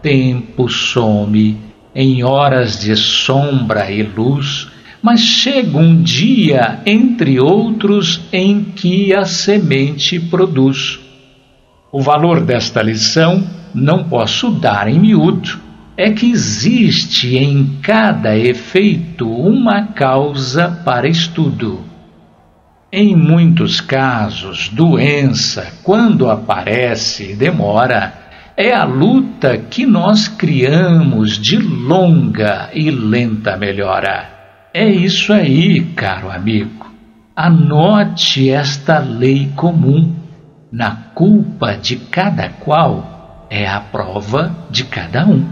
tempo 0.00 0.68
some, 0.68 1.58
em 1.92 2.22
horas 2.22 2.78
de 2.78 2.94
sombra 2.94 3.90
e 3.90 4.04
luz, 4.04 4.68
mas 5.02 5.20
chega 5.20 5.76
um 5.76 6.00
dia, 6.02 6.80
entre 6.86 7.40
outros, 7.40 8.20
em 8.32 8.62
que 8.62 9.12
a 9.12 9.24
semente 9.24 10.20
produz. 10.20 11.07
O 11.90 12.02
valor 12.02 12.40
desta 12.42 12.82
lição 12.82 13.46
não 13.74 14.04
posso 14.04 14.50
dar 14.50 14.88
em 14.88 14.98
miúdo. 14.98 15.58
É 15.96 16.10
que 16.10 16.30
existe 16.30 17.36
em 17.36 17.78
cada 17.82 18.36
efeito 18.36 19.28
uma 19.28 19.86
causa 19.86 20.68
para 20.84 21.08
estudo. 21.08 21.80
Em 22.92 23.16
muitos 23.16 23.80
casos, 23.80 24.68
doença, 24.68 25.72
quando 25.82 26.30
aparece 26.30 27.32
e 27.32 27.34
demora, 27.34 28.12
é 28.54 28.72
a 28.72 28.84
luta 28.84 29.56
que 29.56 29.86
nós 29.86 30.28
criamos 30.28 31.38
de 31.38 31.56
longa 31.56 32.68
e 32.74 32.90
lenta 32.90 33.56
melhora. 33.56 34.28
É 34.74 34.86
isso 34.86 35.32
aí, 35.32 35.80
caro 35.96 36.30
amigo. 36.30 36.86
Anote 37.34 38.50
esta 38.50 38.98
lei 38.98 39.50
comum 39.56 40.17
na 40.70 40.96
culpa 41.14 41.74
de 41.74 41.96
cada 41.96 42.50
qual 42.50 43.46
é 43.50 43.66
a 43.66 43.80
prova 43.80 44.54
de 44.70 44.84
cada 44.84 45.26
um. 45.26 45.44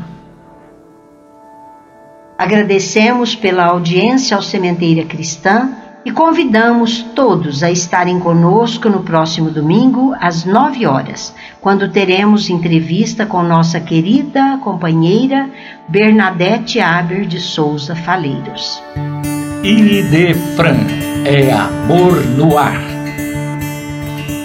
Agradecemos 2.39 3.35
pela 3.35 3.64
audiência 3.64 4.37
ao 4.37 4.43
Sementeira 4.43 5.05
Cristã 5.05 5.71
e 6.05 6.12
convidamos 6.12 7.03
todos 7.17 7.62
a 7.62 7.71
estarem 7.71 8.21
conosco 8.21 8.89
no 8.89 9.03
próximo 9.03 9.51
domingo, 9.51 10.14
às 10.21 10.45
nove 10.45 10.87
horas, 10.87 11.35
quando 11.61 11.91
teremos 11.91 12.49
entrevista 12.49 13.27
com 13.27 13.43
nossa 13.43 13.81
querida 13.81 14.59
companheira 14.62 15.51
Bernadette 15.89 16.79
Aber 16.79 17.27
de 17.27 17.41
Souza 17.41 17.97
Faleiros. 17.97 18.81
Idefran 19.64 20.77
é 21.25 21.51
amor 21.51 22.25
no 22.37 22.57
ar 22.57 22.86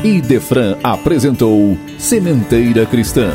Idefran 0.04 0.78
apresentou 0.82 1.78
Sementeira 1.99 2.88
Cristã. 2.88 3.30